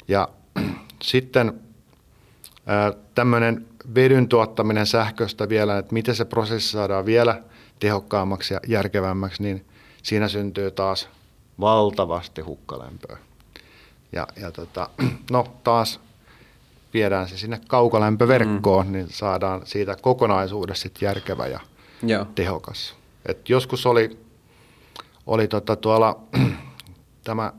Ja 0.07 0.29
sitten 1.03 1.61
tämmöinen 3.15 3.65
vedyn 3.95 4.27
tuottaminen 4.27 4.87
sähköstä 4.87 5.49
vielä, 5.49 5.77
että 5.77 5.93
miten 5.93 6.15
se 6.15 6.25
prosessi 6.25 6.71
saadaan 6.71 7.05
vielä 7.05 7.41
tehokkaammaksi 7.79 8.53
ja 8.53 8.59
järkevämmäksi, 8.67 9.43
niin 9.43 9.65
siinä 10.03 10.27
syntyy 10.27 10.71
taas 10.71 11.09
valtavasti 11.59 12.41
hukkalämpöä. 12.41 13.17
Ja, 14.11 14.27
ja 14.41 14.51
tota, 14.51 14.89
no 15.31 15.47
taas 15.63 15.99
viedään 16.93 17.29
se 17.29 17.37
sinne 17.37 17.61
kaukolämpöverkkoon, 17.67 18.85
mm. 18.85 18.93
niin 18.93 19.09
saadaan 19.09 19.61
siitä 19.65 19.95
kokonaisuudessa 20.01 20.81
sit 20.81 21.01
järkevä 21.01 21.47
ja 21.47 21.59
Joo. 22.03 22.25
tehokas. 22.35 22.95
Et 23.25 23.49
joskus 23.49 23.85
oli, 23.85 24.19
oli 25.27 25.47
tota 25.47 25.75
tuolla 25.75 26.19
tämä 27.23 27.53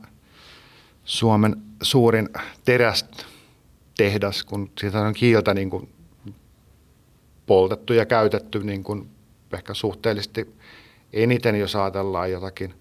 Suomen 1.05 1.55
suurin 1.81 2.29
terästehdas, 2.65 4.43
kun 4.43 4.71
siitä 4.79 5.01
on 5.01 5.13
kiiltä 5.13 5.53
niin 5.53 5.69
kuin 5.69 5.89
poltettu 7.45 7.93
ja 7.93 8.05
käytetty 8.05 8.63
niin 8.63 8.83
kuin 8.83 9.09
ehkä 9.53 9.73
suhteellisesti 9.73 10.55
eniten, 11.13 11.55
jos 11.55 11.75
ajatellaan 11.75 12.31
jotakin 12.31 12.73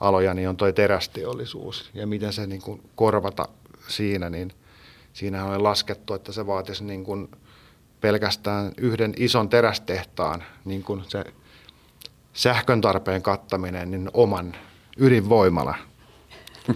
aloja, 0.00 0.34
niin 0.34 0.48
on 0.48 0.56
tuo 0.56 0.72
terästeollisuus. 0.72 1.90
Ja 1.94 2.06
miten 2.06 2.32
se 2.32 2.46
niin 2.46 2.62
kuin 2.62 2.82
korvata 2.94 3.48
siinä, 3.88 4.30
niin 4.30 4.52
siinä 5.12 5.44
on 5.44 5.62
laskettu, 5.62 6.14
että 6.14 6.32
se 6.32 6.46
vaatisi 6.46 6.84
niin 6.84 7.04
kuin 7.04 7.28
pelkästään 8.00 8.72
yhden 8.76 9.14
ison 9.16 9.48
terästehtaan 9.48 10.44
niin 10.64 10.82
kuin 10.82 11.04
se 11.08 11.24
sähkön 12.32 12.80
tarpeen 12.80 13.22
kattaminen, 13.22 13.90
niin 13.90 14.10
oman 14.14 14.56
ydinvoimala. 14.96 15.74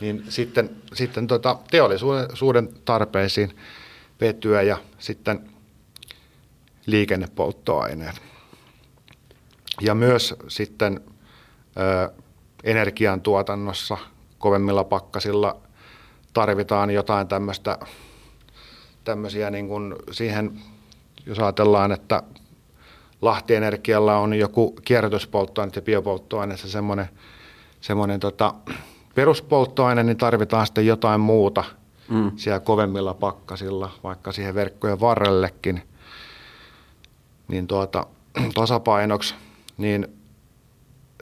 niin 0.00 0.24
sitten, 0.28 0.70
sitten 0.92 1.26
tota 1.26 1.58
teollisuuden 1.70 2.68
tarpeisiin 2.84 3.56
vetyä 4.20 4.62
ja 4.62 4.78
sitten 4.98 5.50
liikennepolttoaineet. 6.86 8.22
Ja 9.80 9.94
myös 9.94 10.34
sitten 10.48 11.00
ö, 11.76 12.12
energiantuotannossa 12.64 13.98
kovemmilla 14.38 14.84
pakkasilla 14.84 15.63
tarvitaan 16.34 16.90
jotain 16.90 17.28
tämmöistä, 17.28 17.78
tämmöisiä 19.04 19.50
niin 19.50 19.68
kuin 19.68 19.94
siihen, 20.10 20.60
jos 21.26 21.38
ajatellaan, 21.38 21.92
että 21.92 22.22
Lahti-energialla 23.22 24.18
on 24.18 24.34
joku 24.34 24.74
kierrätyspolttoaine 24.84 25.72
ja 25.76 25.82
biopolttoaine, 25.82 26.56
se 26.56 26.68
semmoinen, 26.68 27.08
semmoinen 27.80 28.20
tota, 28.20 28.54
peruspolttoaine, 29.14 30.02
niin 30.02 30.16
tarvitaan 30.16 30.66
sitten 30.66 30.86
jotain 30.86 31.20
muuta 31.20 31.64
mm. 32.08 32.32
siellä 32.36 32.60
kovemmilla 32.60 33.14
pakkasilla, 33.14 33.90
vaikka 34.04 34.32
siihen 34.32 34.54
verkkojen 34.54 35.00
varrellekin, 35.00 35.82
niin 37.48 37.66
tuota, 37.66 38.06
tasapainoksi, 38.54 39.34
niin 39.78 40.08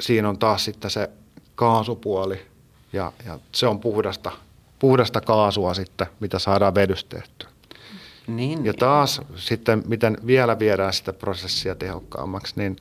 siinä 0.00 0.28
on 0.28 0.38
taas 0.38 0.64
sitten 0.64 0.90
se 0.90 1.10
kaasupuoli 1.54 2.40
ja, 2.92 3.12
ja 3.26 3.38
se 3.52 3.66
on 3.66 3.80
puhdasta, 3.80 4.32
puhdasta 4.82 5.20
kaasua 5.20 5.74
sitten, 5.74 6.06
mitä 6.20 6.38
saadaan 6.38 6.74
vedystä 6.74 7.16
tehtyä. 7.16 7.48
Niin, 8.26 8.64
ja 8.64 8.74
taas 8.74 9.20
sitten, 9.36 9.82
miten 9.86 10.16
vielä 10.26 10.58
viedään 10.58 10.92
sitä 10.92 11.12
prosessia 11.12 11.74
tehokkaammaksi, 11.74 12.54
niin 12.56 12.76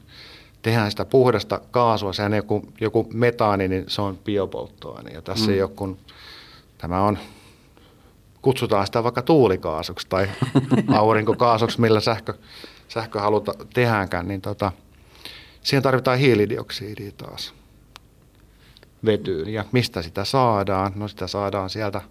tehdään 0.61 0.91
sitä 0.91 1.05
puhdasta 1.05 1.61
kaasua. 1.71 2.13
Sehän 2.13 2.33
joku, 2.33 2.65
joku 2.81 3.07
metaani, 3.13 3.67
niin 3.67 3.85
se 3.87 4.01
on 4.01 4.17
biopolttoaine. 4.17 5.11
Ja 5.11 5.21
tässä 5.21 5.47
mm. 5.47 5.53
ei 5.53 5.61
ole 5.61 5.71
kun, 5.75 5.97
tämä 6.77 7.01
on, 7.01 7.17
kutsutaan 8.41 8.85
sitä 8.85 9.03
vaikka 9.03 9.21
tuulikaasuksi 9.21 10.07
tai 10.09 10.29
aurinkokaasuksi, 10.99 11.81
millä 11.81 11.99
sähkö, 11.99 12.33
sähkö 12.87 13.19
haluta 13.19 13.53
tehdäänkään, 13.73 14.27
niin 14.27 14.41
tota, 14.41 14.71
siihen 15.63 15.83
tarvitaan 15.83 16.19
hiilidioksidia 16.19 17.11
taas 17.17 17.60
vetyyn. 19.05 19.49
Ja 19.49 19.65
mistä 19.71 20.01
sitä 20.01 20.25
saadaan? 20.25 20.91
No 20.95 21.07
sitä 21.07 21.27
saadaan 21.27 21.69
sieltä 21.69 22.01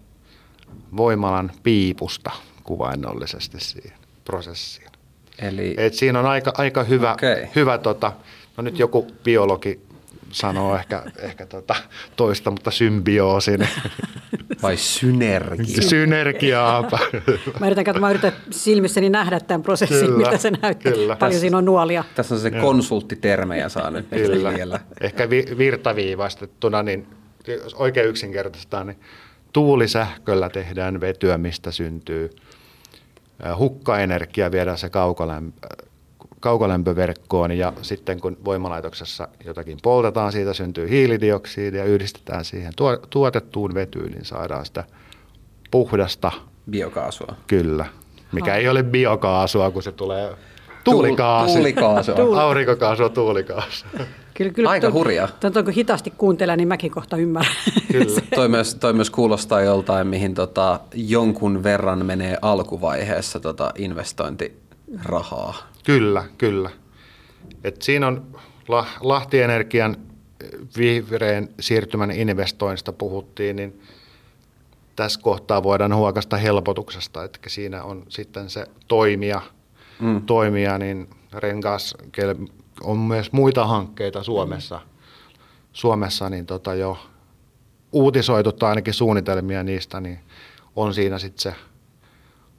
voimalan 0.97 1.51
piipusta 1.63 2.31
kuvainnollisesti 2.63 3.59
siihen 3.59 3.97
prosessiin. 4.25 4.91
Eli... 5.39 5.75
Et 5.77 5.93
siinä 5.93 6.19
on 6.19 6.25
aika, 6.25 6.53
aika 6.57 6.83
hyvä, 6.83 7.13
okay. 7.13 7.47
hyvä 7.55 7.77
tota, 7.77 8.11
no 8.57 8.63
nyt 8.63 8.79
joku 8.79 9.07
biologi 9.23 9.81
sanoo 10.31 10.75
ehkä, 10.75 11.03
ehkä 11.17 11.45
tota 11.45 11.75
toista, 12.15 12.51
mutta 12.51 12.71
symbioosi. 12.71 13.51
Vai 14.63 14.77
synergia? 14.77 15.81
Synergiaa. 15.89 16.89
mä 17.59 17.67
yritän, 17.67 17.99
mä 17.99 18.09
yritän 18.09 18.33
silmissäni 18.51 19.09
nähdä 19.09 19.39
tämän 19.39 19.63
prosessin, 19.63 19.99
kyllä, 19.99 20.17
mitä 20.17 20.37
se 20.37 20.51
näyttää. 20.51 20.91
Kyllä. 20.91 21.15
Paljon 21.15 21.31
tässä, 21.31 21.39
siinä 21.41 21.57
on 21.57 21.65
nuolia. 21.65 22.03
Tässä 22.15 22.35
on 22.35 22.41
se 22.41 22.51
konsulttitermejä 22.51 23.69
saa 23.69 23.91
nyt 23.91 24.07
kyllä. 24.09 24.53
vielä. 24.53 24.79
Ehkä 25.01 25.29
vi, 25.29 25.45
virtaviivaistettuna, 25.57 26.83
niin 26.83 27.07
oikein 27.73 28.07
yksinkertaistaan, 28.07 28.87
niin 28.87 28.99
tuulisähköllä 29.53 30.49
tehdään 30.49 31.01
vetyä, 31.01 31.37
mistä 31.37 31.71
syntyy 31.71 32.29
hukkaenergia, 33.57 34.51
viedään 34.51 34.77
se 34.77 34.89
kaukolämpö, 34.89 35.67
kaukolämpöverkkoon 36.41 37.51
ja 37.51 37.73
sitten 37.81 38.19
kun 38.19 38.37
voimalaitoksessa 38.45 39.27
jotakin 39.45 39.77
poltetaan, 39.83 40.31
siitä 40.31 40.53
syntyy 40.53 40.89
hiilidioksidia 40.89 41.79
ja 41.79 41.85
yhdistetään 41.85 42.45
siihen 42.45 42.73
tuotettuun 43.09 43.73
vetyyn, 43.73 44.11
niin 44.11 44.25
saadaan 44.25 44.65
sitä 44.65 44.83
puhdasta 45.71 46.31
biokaasua. 46.69 47.35
Kyllä, 47.47 47.85
mikä 48.31 48.51
ha. 48.51 48.57
ei 48.57 48.69
ole 48.69 48.83
biokaasua, 48.83 49.71
kun 49.71 49.83
se 49.83 49.91
tulee 49.91 50.35
tuulikaasu. 50.83 51.53
Tuulikaasua. 51.53 52.15
Aurinkokaasua, 52.43 53.09
tuulikaasua. 53.09 53.89
Kyllä, 54.33 54.51
kyllä 54.51 54.69
Aika 54.69 54.91
hurjaa. 54.91 55.27
Tuon, 55.27 55.65
kun 55.65 55.73
hitaasti 55.73 56.13
kuuntelee, 56.17 56.57
niin 56.57 56.67
mäkin 56.67 56.91
kohta 56.91 57.17
ymmärrän. 57.17 57.53
Kyllä. 57.91 58.21
toi, 58.35 58.49
myös, 58.49 58.75
toi 58.75 58.93
myös 58.93 59.09
kuulostaa 59.09 59.61
joltain, 59.61 60.07
mihin 60.07 60.33
tota, 60.33 60.79
jonkun 60.93 61.63
verran 61.63 62.05
menee 62.05 62.37
alkuvaiheessa 62.41 63.39
tota 63.39 63.71
investointirahaa. 63.77 65.70
Kyllä, 65.83 66.25
kyllä. 66.37 66.69
Et 67.63 67.81
siinä 67.81 68.07
on 68.07 68.39
Lahti 69.01 69.41
Energian 69.41 69.97
vihreän 70.77 71.49
siirtymän 71.59 72.11
investoinnista 72.11 72.93
puhuttiin, 72.93 73.55
niin 73.55 73.81
tässä 74.95 75.19
kohtaa 75.23 75.63
voidaan 75.63 75.95
huokasta 75.95 76.37
helpotuksesta, 76.37 77.23
että 77.23 77.39
siinä 77.47 77.83
on 77.83 78.05
sitten 78.09 78.49
se 78.49 78.65
toimija, 78.87 79.41
mm. 79.99 80.21
toimija 80.21 80.77
niin 80.77 81.09
Rengas, 81.33 81.95
on 82.83 82.97
myös 82.97 83.31
muita 83.31 83.65
hankkeita 83.65 84.23
Suomessa, 84.23 84.75
mm. 84.77 84.89
Suomessa 85.73 86.29
niin 86.29 86.45
tota 86.45 86.75
jo 86.75 86.97
uutisoitu 87.91 88.51
tai 88.51 88.69
ainakin 88.69 88.93
suunnitelmia 88.93 89.63
niistä, 89.63 89.99
niin 89.99 90.19
on 90.75 90.93
siinä 90.93 91.19
sitten 91.19 91.41
se 91.41 91.55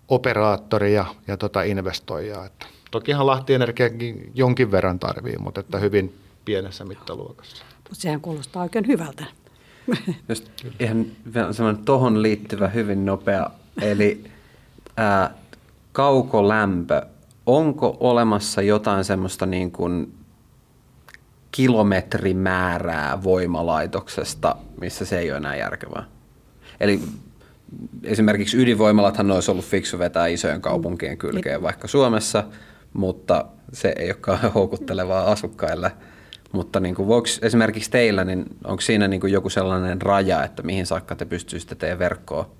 operaattori 0.08 0.94
ja, 0.94 1.04
ja 1.26 1.36
tota 1.36 1.62
investoija. 1.62 2.44
Että 2.44 2.66
tokihan 2.92 3.26
Lahti 3.26 3.54
Energiakin 3.54 4.30
jonkin 4.34 4.70
verran 4.70 4.98
tarvii, 4.98 5.36
mutta 5.38 5.60
että 5.60 5.78
hyvin 5.78 6.14
pienessä 6.44 6.84
mittaluokassa. 6.84 7.64
Sehän 7.92 8.20
kuulostaa 8.20 8.62
oikein 8.62 8.86
hyvältä. 8.86 9.24
Just 10.28 10.48
ihan 10.80 11.06
semmoinen 11.52 11.84
tohon 11.84 12.22
liittyvä 12.22 12.68
hyvin 12.68 13.06
nopea, 13.06 13.50
eli 13.80 14.24
ää, 14.96 15.34
kaukolämpö 15.92 17.02
onko 17.46 17.96
olemassa 18.00 18.62
jotain 18.62 19.04
semmoista 19.04 19.46
niin 19.46 19.72
kuin 19.72 20.14
kilometrimäärää 21.50 23.22
voimalaitoksesta, 23.22 24.56
missä 24.80 25.04
se 25.04 25.18
ei 25.18 25.30
ole 25.30 25.36
enää 25.36 25.56
järkevää? 25.56 26.04
Eli 26.80 27.00
esimerkiksi 28.02 28.56
ydinvoimalathan 28.62 29.30
olisi 29.30 29.50
ollut 29.50 29.64
fiksu 29.64 29.98
vetää 29.98 30.26
isojen 30.26 30.60
kaupunkien 30.60 31.18
kylkeen 31.18 31.62
vaikka 31.62 31.88
Suomessa, 31.88 32.44
mutta 32.92 33.44
se 33.72 33.94
ei 33.98 34.08
ole 34.08 34.16
kauhean 34.20 34.52
houkuttelevaa 34.58 35.32
asukkaille. 35.32 35.92
Mutta 36.52 36.80
niin 36.80 36.94
kuin, 36.94 37.08
voiko 37.08 37.28
esimerkiksi 37.42 37.90
teillä, 37.90 38.24
niin 38.24 38.46
onko 38.64 38.80
siinä 38.80 39.08
niin 39.08 39.20
kuin 39.20 39.32
joku 39.32 39.50
sellainen 39.50 40.02
raja, 40.02 40.44
että 40.44 40.62
mihin 40.62 40.86
saakka 40.86 41.14
te 41.14 41.24
pystyisitte 41.24 41.74
teidän 41.74 41.98
verkkoa 41.98 42.50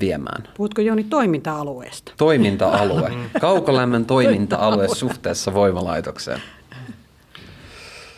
viemään? 0.00 0.48
Puhutko 0.56 0.82
Joni 0.82 1.04
toiminta-alueesta? 1.04 2.12
Toiminta-alue. 2.16 3.12
Kaukolämmön 3.40 4.04
toiminta-alue 4.04 4.88
suhteessa 4.88 5.54
voimalaitokseen. 5.54 6.40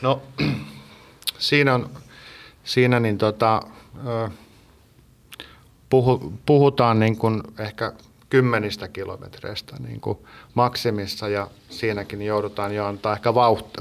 No 0.02 0.22
siinä 1.38 1.74
on, 1.74 1.90
siinä 2.64 3.00
niin 3.00 3.18
tota, 3.18 3.62
puhutaan 6.46 6.98
niin 6.98 7.18
kuin 7.18 7.42
ehkä 7.58 7.92
kymmenistä 8.30 8.88
kilometreistä 8.88 9.76
niin 9.78 10.00
kuin 10.00 10.18
maksimissa 10.54 11.28
ja 11.28 11.48
siinäkin 11.70 12.22
joudutaan 12.22 12.74
jo 12.74 12.86
antaa 12.86 13.12
ehkä 13.12 13.34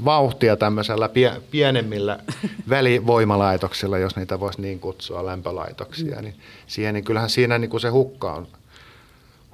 vauhtia 0.04 0.56
tämmöisellä 0.56 1.08
pie, 1.08 1.40
pienemmillä 1.50 2.18
välivoimalaitoksilla, 2.68 3.98
jos 3.98 4.16
niitä 4.16 4.40
voisi 4.40 4.60
niin 4.60 4.80
kutsua 4.80 5.26
lämpölaitoksia, 5.26 6.22
niin 6.22 6.34
siihen, 6.66 6.94
niin 6.94 7.04
kyllähän 7.04 7.30
siinä 7.30 7.58
niin 7.58 7.70
kuin 7.70 7.80
se 7.80 7.88
hukka 7.88 8.32
on, 8.32 8.46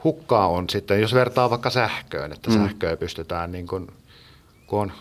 hukkaa 0.04 0.48
on 0.48 0.70
sitten, 0.70 1.00
jos 1.00 1.14
vertaa 1.14 1.50
vaikka 1.50 1.70
sähköön, 1.70 2.32
että 2.32 2.50
mm. 2.50 2.56
sähköä 2.56 2.96
pystytään, 2.96 3.52
niin 3.52 3.66
kuin, 3.66 3.86
kun 4.66 4.80
on 4.80 4.92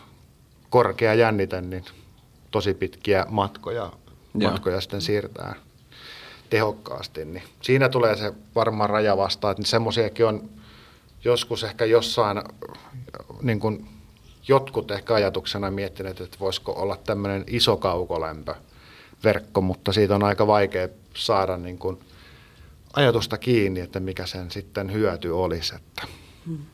korkea 0.69 1.13
jännite, 1.13 1.61
niin 1.61 1.85
tosi 2.51 2.73
pitkiä 2.73 3.25
matkoja, 3.29 3.91
matkoja 4.33 4.81
sitten 4.81 5.01
siirtää 5.01 5.55
tehokkaasti, 6.51 7.25
niin 7.25 7.43
siinä 7.61 7.89
tulee 7.89 8.15
se 8.15 8.33
varmaan 8.55 8.89
raja 8.89 9.17
vastaan, 9.17 9.51
että 9.51 9.63
semmoisiakin 9.63 10.25
on 10.25 10.49
joskus 11.23 11.63
ehkä 11.63 11.85
jossain, 11.85 12.41
niin 13.41 13.59
kuin 13.59 13.87
jotkut 14.47 14.91
ehkä 14.91 15.13
ajatuksena 15.13 15.71
miettineet, 15.71 16.21
että 16.21 16.39
voisiko 16.39 16.71
olla 16.71 16.97
tämmöinen 16.97 17.43
iso 17.47 17.77
kaukolämpöverkko, 17.77 19.61
mutta 19.61 19.93
siitä 19.93 20.15
on 20.15 20.23
aika 20.23 20.47
vaikea 20.47 20.87
saada 21.15 21.57
niin 21.57 21.77
kuin 21.77 21.99
ajatusta 22.93 23.37
kiinni, 23.37 23.79
että 23.79 23.99
mikä 23.99 24.25
sen 24.25 24.51
sitten 24.51 24.93
hyöty 24.93 25.29
olisi. 25.29 25.75
Että. 25.75 26.07
Hmm 26.45 26.65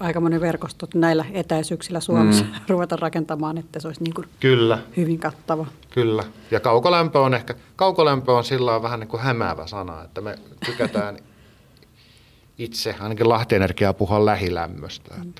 aikamoinen 0.00 0.40
verkosto 0.40 0.88
näillä 0.94 1.24
etäisyyksillä 1.32 2.00
Suomessa 2.00 2.44
mm. 2.44 2.50
ruveta 2.68 2.96
rakentamaan, 2.96 3.58
että 3.58 3.80
se 3.80 3.88
olisi 3.88 4.02
niin 4.02 4.14
kuin 4.14 4.28
Kyllä. 4.40 4.78
hyvin 4.96 5.18
kattava. 5.18 5.66
Kyllä. 5.90 6.24
Ja 6.50 6.60
kaukolämpö 6.60 7.20
on 7.20 7.34
ehkä, 7.34 7.54
kaukolämpö 7.76 8.32
on 8.32 8.44
sillä 8.44 8.82
vähän 8.82 9.00
niin 9.00 9.08
kuin 9.08 9.22
hämäävä 9.22 9.66
sana, 9.66 10.04
että 10.04 10.20
me 10.20 10.38
tykätään 10.66 11.18
itse, 12.58 12.94
ainakin 13.00 13.28
Lahtienergiaa 13.28 13.94
puhua 13.94 14.24
lähilämmöstä. 14.24 15.14
Mm. 15.24 15.32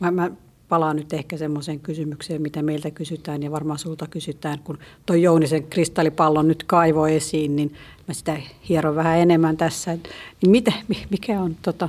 Mä, 0.00 0.10
mä 0.10 0.30
palaan 0.68 0.96
nyt 0.96 1.12
ehkä 1.12 1.36
semmoiseen 1.36 1.80
kysymykseen, 1.80 2.42
mitä 2.42 2.62
meiltä 2.62 2.90
kysytään 2.90 3.42
ja 3.42 3.50
varmaan 3.50 3.78
sulta 3.78 4.06
kysytään, 4.06 4.58
kun 4.58 4.78
tuo 5.06 5.16
Jounisen 5.16 5.62
kristallipallon 5.62 6.48
nyt 6.48 6.64
kaivo 6.64 7.06
esiin, 7.06 7.56
niin 7.56 7.74
mä 8.08 8.14
sitä 8.14 8.36
hieron 8.68 8.96
vähän 8.96 9.18
enemmän 9.18 9.56
tässä. 9.56 9.94
Niin 10.42 10.50
mitä, 10.50 10.72
mikä 11.10 11.40
on 11.40 11.56
tota, 11.62 11.88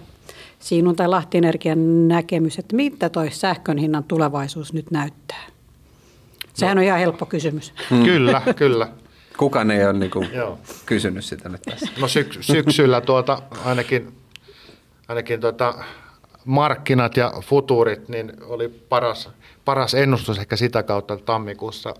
sinun 0.61 0.95
tai 0.95 1.07
Lahti 1.07 1.37
Energian 1.37 2.07
näkemys, 2.07 2.59
että 2.59 2.75
mitä 2.75 3.09
toi 3.09 3.31
sähkön 3.31 3.77
hinnan 3.77 4.03
tulevaisuus 4.03 4.73
nyt 4.73 4.91
näyttää? 4.91 5.43
Sehän 6.53 6.77
no. 6.77 6.81
on 6.81 6.85
ihan 6.85 6.99
helppo 6.99 7.25
kysymys. 7.25 7.73
Mm. 7.89 8.03
Kyllä, 8.03 8.41
kyllä. 8.55 8.87
Kukaan 9.37 9.71
ei 9.71 9.85
ole 9.85 9.93
niin 9.93 10.11
kuin 10.11 10.27
kysynyt 10.85 11.25
sitä 11.25 11.49
nyt 11.49 11.61
tässä. 11.61 11.87
No 11.99 12.07
syks- 12.07 12.37
syksyllä 12.41 13.01
tuota, 13.01 13.41
ainakin, 13.65 14.13
ainakin 15.07 15.41
tuota, 15.41 15.75
markkinat 16.45 17.17
ja 17.17 17.33
futuurit 17.41 18.09
niin 18.09 18.33
oli 18.41 18.69
paras, 18.69 19.29
paras 19.65 19.93
ennustus 19.93 20.37
ehkä 20.37 20.55
sitä 20.55 20.83
kautta, 20.83 21.13
että 21.13 21.25
tammikuussa 21.25 21.93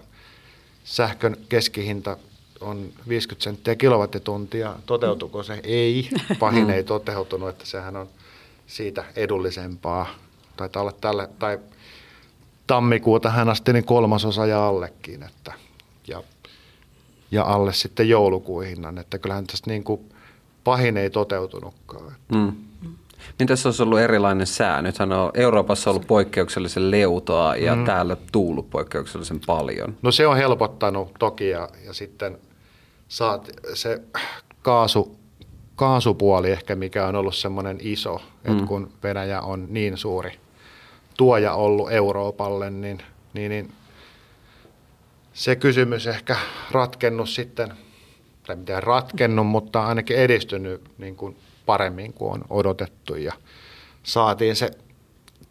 sähkön 0.84 1.38
keskihinta 1.50 2.18
on 2.62 2.90
50 3.08 3.44
senttiä 3.44 3.76
kilowattituntia. 3.76 4.76
Toteutuuko 4.86 5.44
se? 5.44 5.60
Ei. 5.64 6.10
Pahin 6.40 6.70
ei 6.70 6.84
toteutunut, 6.84 7.50
että 7.50 7.66
sehän 7.66 7.96
on 7.96 8.10
siitä 8.72 9.04
edullisempaa. 9.16 10.08
Taitaa 10.58 10.82
olla 10.82 10.92
tälle, 11.02 11.30
tai 11.40 11.60
tammikuuta 12.68 13.30
hän 13.30 13.50
asti 13.50 13.74
niin 13.74 13.86
kolmasosa 13.86 14.46
ja 14.46 14.68
allekin. 14.68 15.24
Että, 15.24 15.54
ja, 16.08 16.24
ja 17.32 17.44
alle 17.44 17.74
sitten 17.74 18.10
joulukuun 18.10 18.66
hinnan. 18.66 18.98
Että 18.98 19.18
kyllähän 19.18 19.48
tästä 19.48 19.70
niin 19.70 19.84
kuin 19.84 20.10
pahin 20.64 20.98
ei 20.98 21.10
toteutunutkaan. 21.10 22.16
Mm. 22.32 22.52
Niin 23.40 23.48
tässä 23.48 23.70
olisi 23.70 23.84
ollut 23.84 24.00
erilainen 24.00 24.48
sää. 24.48 24.82
Nythän 24.82 25.12
on 25.12 25.32
Euroopassa 25.34 25.90
ollut 25.90 26.08
poikkeuksellisen 26.08 26.92
leutoa 26.92 27.56
ja 27.56 27.76
mm. 27.76 27.86
täällä 27.86 28.18
tuullut 28.32 28.70
poikkeuksellisen 28.70 29.40
paljon. 29.46 29.98
No 30.02 30.12
se 30.12 30.28
on 30.28 30.38
helpottanut 30.38 31.12
toki 31.20 31.50
ja, 31.50 31.70
ja 31.86 31.94
sitten 31.94 32.38
saat 33.08 33.50
se 33.74 34.02
kaasu, 34.62 35.21
kaasupuoli 35.82 36.52
ehkä, 36.52 36.76
mikä 36.76 37.08
on 37.08 37.16
ollut 37.16 37.36
semmoinen 37.36 37.78
iso, 37.80 38.18
mm. 38.18 38.52
että 38.52 38.68
kun 38.68 38.92
Venäjä 39.04 39.42
on 39.42 39.68
niin 39.70 39.98
suuri 39.98 40.40
tuoja 41.18 41.54
ollut 41.54 41.92
Euroopalle, 41.92 42.70
niin, 42.70 43.04
niin, 43.34 43.50
niin 43.50 43.74
se 45.34 45.56
kysymys 45.56 46.08
ehkä 46.08 46.36
ratkennut 46.72 47.30
sitten, 47.30 47.74
tai 48.48 48.56
miten 48.56 48.84
ratkennut, 48.84 49.48
mutta 49.48 49.86
ainakin 49.86 50.18
edistynyt 50.18 50.82
niin 50.98 51.16
kuin 51.16 51.38
paremmin 51.66 52.14
kuin 52.14 52.34
on 52.34 52.44
odotettu 52.50 53.16
ja 53.16 53.34
saatiin 54.04 54.56
se 54.56 54.72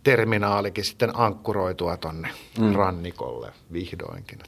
terminaalikin 0.02 0.84
sitten 0.84 1.18
ankkuroitua 1.18 1.96
tonne 1.96 2.28
mm. 2.58 2.74
rannikolle 2.74 3.52
vihdoinkin. 3.72 4.38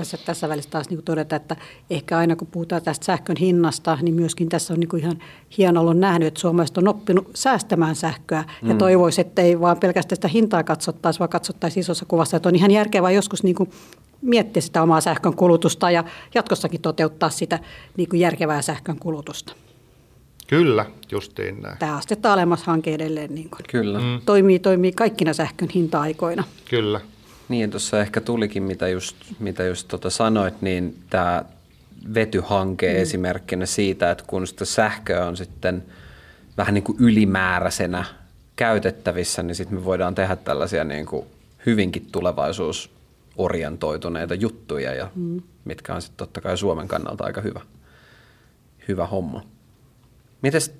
Tässä, 0.00 0.16
tässä 0.16 0.48
välissä 0.48 0.70
taas 0.70 0.90
niin 0.90 1.02
todeta, 1.02 1.36
että 1.36 1.56
ehkä 1.90 2.18
aina 2.18 2.36
kun 2.36 2.48
puhutaan 2.48 2.82
tästä 2.82 3.06
sähkön 3.06 3.36
hinnasta, 3.36 3.98
niin 4.02 4.14
myöskin 4.14 4.48
tässä 4.48 4.74
on 4.74 4.80
niin 4.80 4.98
ihan 4.98 5.18
hieno 5.58 5.80
ollut 5.80 5.98
nähnyt, 5.98 6.28
että 6.28 6.40
suomalaiset 6.40 6.78
on 6.78 6.88
oppinut 6.88 7.30
säästämään 7.34 7.96
sähköä 7.96 8.44
mm. 8.62 8.68
ja 8.68 8.74
toivoisi, 8.74 9.20
että 9.20 9.42
ei 9.42 9.60
vaan 9.60 9.80
pelkästään 9.80 10.16
sitä 10.16 10.28
hintaa 10.28 10.62
katsottaisi, 10.62 11.18
vaan 11.18 11.28
katsottaisiin 11.28 11.80
isossa 11.80 12.04
kuvassa, 12.08 12.36
että 12.36 12.48
on 12.48 12.56
ihan 12.56 12.70
järkevää 12.70 13.10
joskus 13.10 13.42
niin 13.42 13.54
kuin 13.54 13.70
miettiä 14.22 14.62
sitä 14.62 14.82
omaa 14.82 15.00
sähkön 15.00 15.36
kulutusta 15.36 15.90
ja 15.90 16.04
jatkossakin 16.34 16.80
toteuttaa 16.80 17.30
sitä 17.30 17.58
niin 17.96 18.08
kuin 18.08 18.20
järkevää 18.20 18.62
sähkön 18.62 18.98
kulutusta. 18.98 19.52
Kyllä, 20.46 20.86
justiin 21.12 21.62
näin. 21.62 21.78
Tämä 21.78 21.96
astetta 21.96 22.32
alemmas 22.32 22.62
hanke 22.62 22.94
edelleen 22.94 23.34
niin 23.34 23.50
kuin 23.50 23.62
Kyllä. 23.70 23.98
Mm. 23.98 24.20
toimii, 24.26 24.58
toimii 24.58 24.92
kaikkina 24.92 25.32
sähkön 25.32 25.68
hinta-aikoina. 25.68 26.44
Kyllä. 26.70 27.00
Niin, 27.50 27.70
tuossa 27.70 28.00
ehkä 28.00 28.20
tulikin, 28.20 28.62
mitä 28.62 28.88
just, 28.88 29.16
mitä 29.38 29.64
just 29.64 29.88
tota 29.88 30.10
sanoit, 30.10 30.62
niin 30.62 31.02
tämä 31.10 31.44
vetyhanke 32.14 32.92
mm. 32.92 32.96
esimerkkinä 32.96 33.66
siitä, 33.66 34.10
että 34.10 34.24
kun 34.26 34.46
sitä 34.46 34.64
sähköä 34.64 35.26
on 35.26 35.36
sitten 35.36 35.84
vähän 36.56 36.74
niin 36.74 36.84
kuin 36.84 36.98
ylimääräisenä 37.00 38.04
käytettävissä, 38.56 39.42
niin 39.42 39.54
sitten 39.54 39.78
me 39.78 39.84
voidaan 39.84 40.14
tehdä 40.14 40.36
tällaisia 40.36 40.84
niin 40.84 41.06
kuin 41.06 41.26
hyvinkin 41.66 42.06
tulevaisuusorientoituneita 42.12 44.34
juttuja, 44.34 44.94
ja 44.94 45.10
mm. 45.14 45.42
mitkä 45.64 45.94
on 45.94 46.02
sitten 46.02 46.18
totta 46.18 46.40
kai 46.40 46.58
Suomen 46.58 46.88
kannalta 46.88 47.24
aika 47.24 47.40
hyvä, 47.40 47.60
hyvä 48.88 49.06
homma. 49.06 49.42
Mites, 50.42 50.74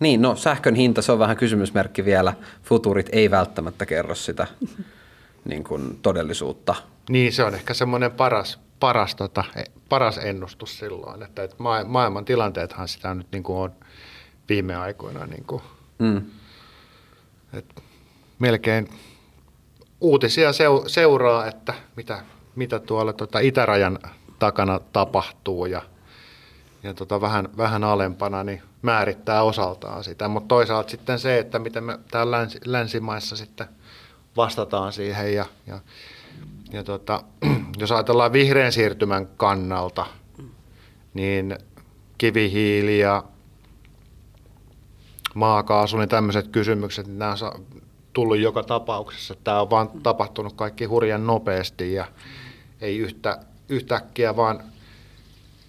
niin 0.00 0.22
no 0.22 0.36
sähkön 0.36 0.74
hinta, 0.74 1.02
se 1.02 1.12
on 1.12 1.18
vähän 1.18 1.36
kysymysmerkki 1.36 2.04
vielä. 2.04 2.34
Futurit 2.62 3.08
ei 3.12 3.30
välttämättä 3.30 3.86
kerro 3.86 4.14
sitä 4.14 4.46
niin 5.44 5.64
kuin 5.64 5.98
todellisuutta. 6.02 6.74
Niin, 7.08 7.32
se 7.32 7.44
on 7.44 7.54
ehkä 7.54 7.74
semmoinen 7.74 8.12
paras, 8.12 8.60
paras, 8.80 9.14
tota, 9.14 9.44
e, 9.56 9.62
paras 9.88 10.18
ennustus 10.18 10.78
silloin, 10.78 11.22
että, 11.22 11.42
että 11.42 11.56
maailman 11.86 12.24
tilanteethan 12.24 12.88
sitä 12.88 13.14
nyt 13.14 13.26
niin 13.32 13.42
kuin 13.42 13.58
on 13.58 13.72
viime 14.48 14.76
aikoina 14.76 15.26
niin 15.26 15.44
kuin, 15.44 15.62
mm. 15.98 16.22
että 17.52 17.82
melkein 18.38 18.88
uutisia 20.00 20.50
seuraa, 20.86 21.46
että 21.46 21.74
mitä, 21.96 22.22
mitä 22.56 22.78
tuolla 22.78 23.12
tota 23.12 23.38
itärajan 23.38 23.98
takana 24.38 24.80
tapahtuu 24.92 25.66
ja– 25.66 25.82
ja 26.82 26.94
tota 26.94 27.20
vähän, 27.20 27.48
vähän 27.56 27.84
alempana, 27.84 28.44
niin 28.44 28.62
määrittää 28.82 29.42
osaltaan 29.42 30.04
sitä. 30.04 30.28
Mutta 30.28 30.48
toisaalta 30.48 30.90
sitten 30.90 31.18
se, 31.18 31.38
että 31.38 31.58
miten 31.58 31.84
me 31.84 31.98
täällä 32.10 32.36
länsi, 32.36 32.58
länsimaissa 32.64 33.36
sitten 33.36 33.68
vastataan 34.36 34.92
siihen. 34.92 35.34
Ja, 35.34 35.46
ja, 35.66 35.80
ja 36.72 36.84
tota, 36.84 37.22
jos 37.80 37.92
ajatellaan 37.92 38.32
vihreän 38.32 38.72
siirtymän 38.72 39.26
kannalta, 39.36 40.06
niin 41.14 41.58
kivihiili 42.18 42.98
ja 42.98 43.24
maakaasu, 45.34 45.96
niin 45.96 46.08
tämmöiset 46.08 46.48
kysymykset, 46.48 47.06
niin 47.06 47.18
nämä 47.18 47.34
on 47.42 47.66
tullut 48.12 48.38
joka 48.38 48.62
tapauksessa. 48.62 49.34
Tämä 49.44 49.60
on 49.60 49.70
vaan 49.70 49.90
tapahtunut 50.02 50.52
kaikki 50.52 50.84
hurjan 50.84 51.26
nopeasti 51.26 51.92
ja 51.92 52.04
ei 52.80 52.98
yhtä, 52.98 53.38
yhtäkkiä 53.68 54.36
vaan 54.36 54.62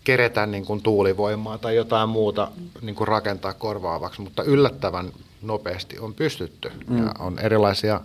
keretä 0.04 0.46
niin 0.46 0.66
kuin 0.66 0.82
tuulivoimaa 0.82 1.58
tai 1.58 1.76
jotain 1.76 2.10
muuta 2.10 2.52
niin 2.82 2.96
kuin 2.96 3.08
rakentaa 3.08 3.54
korvaavaksi, 3.54 4.22
mutta 4.22 4.44
yllättävän 4.44 5.12
nopeasti 5.42 6.00
on 6.00 6.14
pystytty. 6.14 6.72
Mm. 6.88 7.04
Ja 7.04 7.12
on 7.20 7.40
erilaisia 7.40 8.02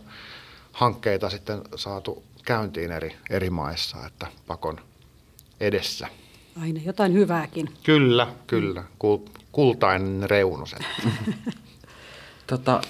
hankkeita 0.77 1.31
sitten 1.31 1.62
saatu 1.77 2.24
käyntiin 2.45 2.93
eri, 2.93 3.16
eri 3.31 3.51
maissa, 3.51 4.07
että 4.07 4.27
pakon 4.47 4.81
edessä. 5.61 6.09
Aina 6.62 6.81
jotain 6.85 7.12
hyvääkin. 7.12 7.74
Kyllä, 7.83 8.29
kyllä. 8.47 8.85
Kul, 8.99 9.18
kultainen 9.53 10.31
reunus. 10.31 10.77
tota, 12.47 12.81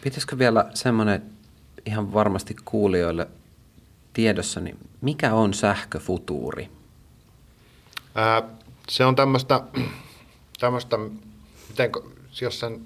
pitäisikö 0.00 0.38
vielä 0.38 0.70
semmoinen 0.74 1.22
ihan 1.86 2.12
varmasti 2.12 2.56
kuulijoille 2.64 3.28
tiedossa, 4.12 4.60
niin 4.60 4.78
mikä 5.00 5.34
on 5.34 5.54
sähköfutuuri? 5.54 6.68
Ää, 8.14 8.42
se 8.88 9.04
on 9.04 9.16
tämmöistä, 9.16 9.60
tämmöistä 10.60 10.98
miten, 11.68 11.92
jos 12.40 12.60
sen 12.60 12.80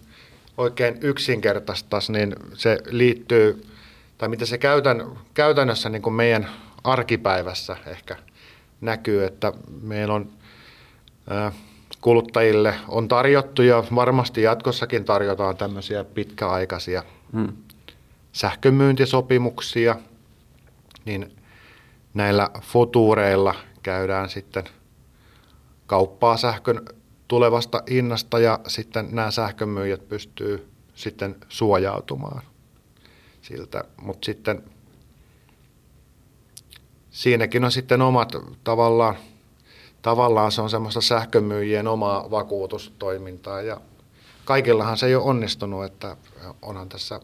oikein 0.56 0.98
yksinkertaistaisi, 1.00 2.12
niin 2.12 2.36
se 2.54 2.78
liittyy, 2.90 3.71
tai 4.22 4.28
mitä 4.28 4.46
se 4.46 4.58
käytän, 4.58 5.18
käytännössä 5.34 5.88
niin 5.88 6.02
kuin 6.02 6.14
meidän 6.14 6.48
arkipäivässä 6.84 7.76
ehkä 7.86 8.16
näkyy, 8.80 9.24
että 9.24 9.52
meillä 9.80 10.14
on 10.14 10.30
kuluttajille 12.00 12.74
on 12.88 13.08
tarjottu 13.08 13.62
ja 13.62 13.84
varmasti 13.94 14.42
jatkossakin 14.42 15.04
tarjotaan 15.04 15.56
tämmöisiä 15.56 16.04
pitkäaikaisia 16.04 17.02
hmm. 17.32 17.52
sähkömyyntisopimuksia, 18.32 19.96
niin 21.04 21.36
näillä 22.14 22.50
futuureilla 22.60 23.54
käydään 23.82 24.28
sitten 24.28 24.64
kauppaa 25.86 26.36
sähkön 26.36 26.82
tulevasta 27.28 27.82
hinnasta 27.90 28.38
ja 28.38 28.58
sitten 28.66 29.08
nämä 29.10 29.30
sähkömyyjät 29.30 30.08
pystyy 30.08 30.68
sitten 30.94 31.36
suojautumaan 31.48 32.51
siltä. 33.52 33.84
Mutta 34.02 34.26
sitten 34.26 34.62
siinäkin 37.10 37.64
on 37.64 37.72
sitten 37.72 38.02
omat 38.02 38.32
tavallaan, 38.64 39.16
tavallaan 40.02 40.52
se 40.52 40.62
on 40.62 40.70
semmoista 40.70 41.00
sähkömyyjien 41.00 41.88
omaa 41.88 42.30
vakuutustoimintaa 42.30 43.62
ja 43.62 43.80
kaikillahan 44.44 44.96
se 44.96 45.06
ei 45.06 45.14
ole 45.14 45.24
onnistunut, 45.24 45.84
että 45.84 46.16
onhan 46.62 46.88
tässä 46.88 47.20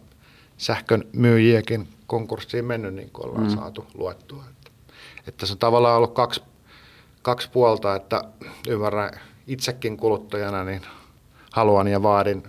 sähkön 0.59 1.05
myyjiäkin 1.12 1.89
konkurssiin 2.07 2.64
mennyt, 2.64 2.95
niin 2.95 3.11
kuin 3.11 3.26
ollaan 3.26 3.47
mm. 3.47 3.57
saatu 3.57 3.87
luettua. 3.95 4.45
Että, 4.51 4.70
että 5.26 5.47
se 5.47 5.53
on 5.53 5.59
tavallaan 5.59 5.97
ollut 5.97 6.14
kaksi, 6.14 6.43
kaksi 7.22 7.51
puolta, 7.51 7.95
että 7.95 8.24
ymmärrän 8.68 9.11
itsekin 9.47 9.97
kuluttajana, 9.97 10.64
niin 10.64 10.83
haluan 11.53 11.89
ja 11.89 12.03
vaadin 12.03 12.43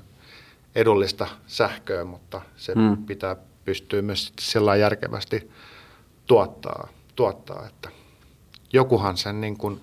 edullista 0.76 1.28
sähköä, 1.48 2.04
mutta 2.04 2.42
se 2.56 2.76
mm. 2.76 3.06
pitää 3.06 3.36
pystyä 3.70 4.02
myös 4.02 4.34
sillä 4.40 4.76
järkevästi 4.76 5.52
tuottaa, 6.26 6.88
tuottaa, 7.16 7.68
että 7.68 7.90
jokuhan 8.74 9.18
sen 9.18 9.42
niin 9.42 9.58
kuin 9.58 9.82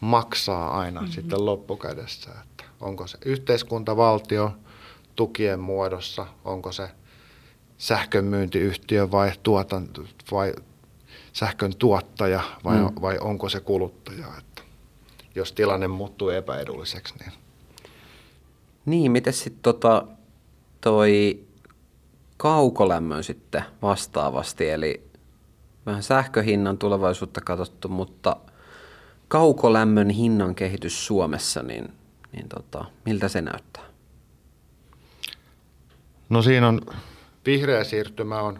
maksaa 0.00 0.80
aina 0.80 1.00
mm-hmm. 1.00 1.12
sitten 1.12 1.46
loppukädessä, 1.46 2.30
että 2.30 2.64
onko 2.80 3.06
se 3.06 3.18
yhteiskunta, 3.24 3.96
valtio 3.96 4.52
tukien 5.16 5.60
muodossa, 5.60 6.26
onko 6.44 6.72
se 6.72 6.88
sähkönmyyntiyhtiö 7.78 9.10
vai, 9.10 9.32
tuotanto, 9.42 10.02
vai 10.30 10.54
sähkön 11.32 11.76
tuottaja 11.76 12.40
vai, 12.64 12.76
mm. 12.76 12.90
vai 13.00 13.18
onko 13.18 13.48
se 13.48 13.60
kuluttaja. 13.60 14.26
Että 14.38 14.62
jos 15.34 15.52
tilanne 15.52 15.88
muuttuu 15.88 16.28
epäedulliseksi. 16.28 17.14
Niin, 17.20 17.32
niin 18.86 19.12
miten 19.12 19.32
sitten 19.32 19.62
tota, 19.62 20.06
toi 20.80 21.44
kaukolämmön 22.36 23.24
sitten 23.24 23.64
vastaavasti, 23.82 24.70
eli 24.70 25.10
vähän 25.86 26.02
sähköhinnan 26.02 26.78
tulevaisuutta 26.78 27.40
katsottu, 27.40 27.88
mutta 27.88 28.36
kaukolämmön 29.28 30.10
hinnan 30.10 30.54
kehitys 30.54 31.06
Suomessa, 31.06 31.62
niin, 31.62 31.92
niin 32.32 32.48
tota, 32.48 32.84
miltä 33.04 33.28
se 33.28 33.40
näyttää? 33.40 33.84
No 36.28 36.42
siinä 36.42 36.68
on, 36.68 36.80
vihreä 37.46 37.84
siirtymä 37.84 38.40
on, 38.40 38.58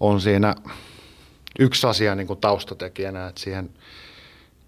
on 0.00 0.20
siinä 0.20 0.54
yksi 1.58 1.86
asia 1.86 2.14
niin 2.14 2.26
kuin 2.26 2.40
taustatekijänä, 2.40 3.26
että 3.26 3.40
siihen 3.40 3.70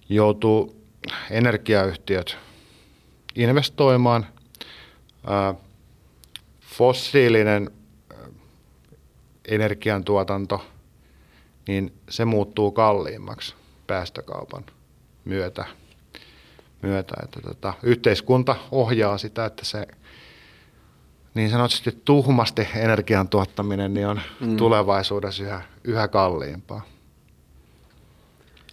joutuu 0.08 0.82
energiayhtiöt 1.30 2.36
investoimaan. 3.34 4.26
Fossiilinen 6.60 7.70
energiantuotanto, 9.48 10.66
niin 11.68 11.92
se 12.10 12.24
muuttuu 12.24 12.70
kalliimmaksi 12.70 13.54
päästökaupan 13.86 14.64
myötä. 15.24 15.64
myötä. 16.82 17.14
Että 17.22 17.40
tota, 17.40 17.74
yhteiskunta 17.82 18.56
ohjaa 18.70 19.18
sitä, 19.18 19.44
että 19.44 19.64
se 19.64 19.86
niin 21.34 21.50
sanotusti 21.50 22.00
tuhmasti 22.04 22.68
energian 22.74 23.28
tuottaminen 23.28 23.94
niin 23.94 24.06
on 24.06 24.20
mm. 24.40 24.56
tulevaisuudessa 24.56 25.42
yhä, 25.42 25.62
yhä 25.84 26.08
kalliimpaa. 26.08 26.82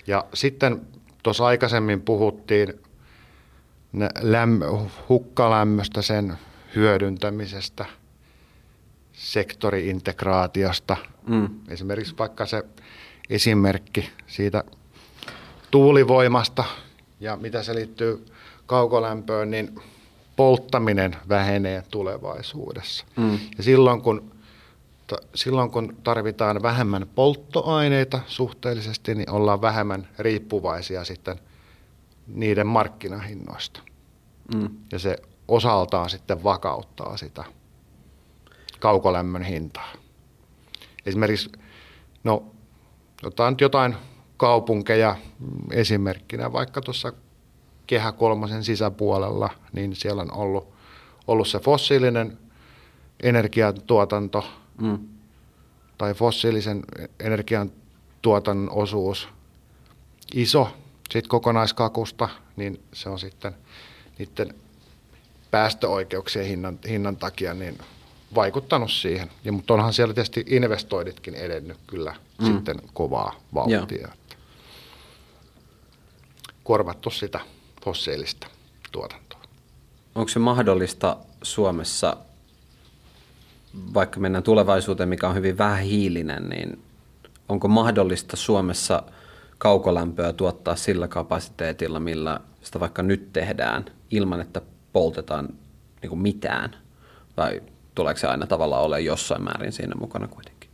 Ja 0.07 0.25
sitten 0.33 0.81
tuossa 1.23 1.45
aikaisemmin 1.45 2.01
puhuttiin 2.01 2.73
lämm- 4.19 4.89
hukkalämmöstä, 5.09 6.01
sen 6.01 6.37
hyödyntämisestä, 6.75 7.85
sektoriintegraatiosta. 9.19 10.97
Mm. 11.27 11.49
Esimerkiksi 11.67 12.15
vaikka 12.19 12.45
se 12.45 12.63
esimerkki 13.29 14.09
siitä 14.27 14.63
tuulivoimasta 15.71 16.63
ja 17.19 17.37
mitä 17.37 17.63
se 17.63 17.75
liittyy 17.75 18.25
kaukolämpöön, 18.65 19.51
niin 19.51 19.79
polttaminen 20.35 21.15
vähenee 21.29 21.83
tulevaisuudessa. 21.91 23.05
Mm. 23.15 23.39
Ja 23.57 23.63
silloin 23.63 24.01
kun, 24.01 24.31
silloin 25.35 25.71
kun 25.71 25.97
tarvitaan 26.03 26.61
vähemmän 26.61 27.07
polttoaineita 27.15 28.19
suhteellisesti, 28.27 29.15
niin 29.15 29.29
ollaan 29.29 29.61
vähemmän 29.61 30.07
riippuvaisia 30.19 31.03
sitten 31.03 31.39
niiden 32.27 32.67
markkinahinnoista. 32.67 33.79
Mm. 34.55 34.69
Ja 34.91 34.99
se 34.99 35.17
osaltaan 35.47 36.09
sitten 36.09 36.43
vakauttaa 36.43 37.17
sitä 37.17 37.43
kaukolämmön 38.79 39.43
hintaa. 39.43 39.93
Esimerkiksi, 41.05 41.51
no 42.23 42.43
otetaan 43.23 43.53
nyt 43.53 43.61
jotain 43.61 43.95
kaupunkeja 44.37 45.15
esimerkkinä, 45.71 46.53
vaikka 46.53 46.81
tuossa 46.81 47.13
Kehä 47.87 48.11
kolmosen 48.11 48.63
sisäpuolella, 48.63 49.49
niin 49.73 49.95
siellä 49.95 50.21
on 50.21 50.33
ollut, 50.33 50.73
ollut 51.27 51.47
se 51.47 51.59
fossiilinen 51.59 52.37
energiantuotanto 53.23 54.45
mm. 54.81 54.99
tai 55.97 56.13
fossiilisen 56.13 56.83
energiantuotannon 57.19 58.71
osuus 58.71 59.29
iso 60.33 60.69
sit 61.11 61.27
kokonaiskakusta, 61.27 62.29
niin 62.55 62.83
se 62.93 63.09
on 63.09 63.19
sitten 63.19 63.55
niiden 64.19 64.53
päästöoikeuksien 65.51 66.45
hinnan, 66.45 66.79
hinnan 66.89 67.17
takia 67.17 67.53
niin 67.53 67.77
vaikuttanut 68.35 68.91
siihen. 68.91 69.31
Ja, 69.43 69.51
mutta 69.51 69.73
onhan 69.73 69.93
siellä 69.93 70.13
tietysti 70.13 70.45
investoiditkin 70.47 71.35
edennyt 71.35 71.77
kyllä 71.87 72.15
mm. 72.41 72.45
sitten 72.45 72.81
kovaa 72.93 73.35
vauhtia. 73.53 74.01
Joo. 74.01 74.37
Korvattu 76.63 77.09
sitä 77.09 77.39
fossiilista 77.85 78.47
tuotantoa. 78.91 79.39
Onko 80.15 80.29
se 80.29 80.39
mahdollista 80.39 81.17
Suomessa, 81.43 82.17
vaikka 83.93 84.19
mennään 84.19 84.43
tulevaisuuteen, 84.43 85.09
mikä 85.09 85.29
on 85.29 85.35
hyvin 85.35 85.57
vähähiilinen, 85.57 86.49
niin 86.49 86.83
onko 87.49 87.67
mahdollista 87.67 88.37
Suomessa 88.37 89.03
kaukolämpöä 89.57 90.33
tuottaa 90.33 90.75
sillä 90.75 91.07
kapasiteetilla, 91.07 91.99
millä 91.99 92.39
sitä 92.61 92.79
vaikka 92.79 93.03
nyt 93.03 93.33
tehdään, 93.33 93.85
ilman 94.11 94.41
että 94.41 94.61
poltetaan 94.93 95.49
niin 96.01 96.19
mitään? 96.19 96.75
Vai 97.37 97.61
tuleeko 97.99 98.19
se 98.19 98.27
aina 98.27 98.47
tavallaan 98.47 98.83
ole 98.83 99.01
jossain 99.01 99.43
määrin 99.43 99.71
siinä 99.71 99.95
mukana 99.95 100.27
kuitenkin? 100.27 100.69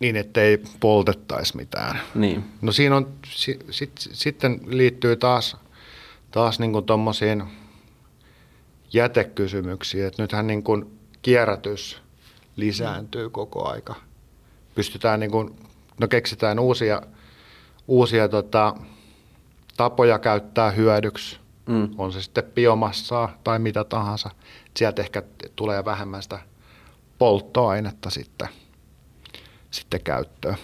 Niin, 0.00 0.16
ettei 0.16 0.62
poltettaisi 0.80 1.56
mitään. 1.56 2.00
Niin. 2.14 2.44
No 2.62 2.72
siinä 2.72 2.96
on, 2.96 3.12
si, 3.26 3.58
sit, 3.70 3.92
sitten 3.96 4.60
liittyy 4.66 5.16
taas, 5.16 5.56
taas 6.30 6.60
niin 6.60 6.84
tuommoisiin 6.86 7.42
jätekysymyksiin, 8.92 10.06
että 10.06 10.22
nythän 10.22 10.46
niin 10.46 10.62
kuin 10.62 10.98
kierrätys 11.22 12.02
lisääntyy 12.56 13.30
koko 13.30 13.68
aika. 13.68 13.94
Pystytään 14.74 15.20
niin 15.20 15.30
kuin, 15.30 15.56
no 16.00 16.08
keksitään 16.08 16.58
uusia, 16.58 17.02
uusia 17.88 18.28
tota, 18.28 18.74
tapoja 19.76 20.18
käyttää 20.18 20.70
hyödyksi 20.70 21.39
Mm. 21.66 21.88
On 21.98 22.12
se 22.12 22.22
sitten 22.22 22.44
biomassaa 22.44 23.38
tai 23.44 23.58
mitä 23.58 23.84
tahansa. 23.84 24.30
Sieltä 24.76 25.02
ehkä 25.02 25.22
tulee 25.56 25.84
vähemmän 25.84 26.22
sitä 26.22 26.38
polttoainetta 27.18 28.10
sitten, 28.10 28.48
sitten 29.70 30.00
käyttöön. 30.00 30.56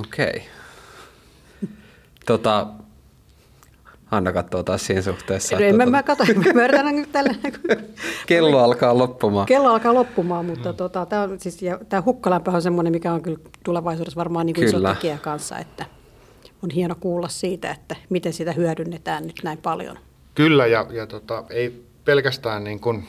Okei. 0.00 0.26
Okay. 0.26 0.40
Tota, 2.26 2.66
Hanna 4.12 4.32
katsoo 4.32 4.62
taas 4.62 4.86
siinä 4.86 5.02
suhteessa. 5.02 5.56
En 5.56 5.76
mä, 5.76 5.86
mä 5.86 6.02
katso, 6.02 6.24
mä 6.54 6.64
yritän 6.64 6.96
nyt 6.96 7.12
tällä. 7.12 7.34
Kello 8.26 8.58
alkaa 8.58 8.98
loppumaan. 8.98 9.46
Kello 9.46 9.68
alkaa 9.68 9.94
loppumaan, 9.94 10.46
mutta 10.46 10.72
mm. 10.72 10.76
tota, 10.76 11.06
tämä, 11.06 11.22
on, 11.22 11.40
siis, 11.40 11.60
hukkalämpö 12.04 12.50
on 12.50 12.62
semmoinen, 12.62 12.92
mikä 12.92 13.12
on 13.12 13.22
kyllä 13.22 13.38
tulevaisuudessa 13.64 14.16
varmaan 14.16 14.46
niin 14.46 14.54
kuin 14.54 14.68
iso 14.68 14.80
tekijä 14.80 15.18
kanssa, 15.18 15.58
että 15.58 15.84
on 16.62 16.70
hieno 16.70 16.94
kuulla 16.94 17.28
siitä, 17.28 17.70
että 17.70 17.96
miten 18.10 18.32
sitä 18.32 18.52
hyödynnetään 18.52 19.26
nyt 19.26 19.40
näin 19.44 19.58
paljon. 19.58 19.98
Kyllä, 20.34 20.66
ja, 20.66 20.86
ja 20.90 21.06
tota, 21.06 21.44
ei 21.50 21.84
pelkästään 22.04 22.64
niin 22.64 22.80
kuin 22.80 23.06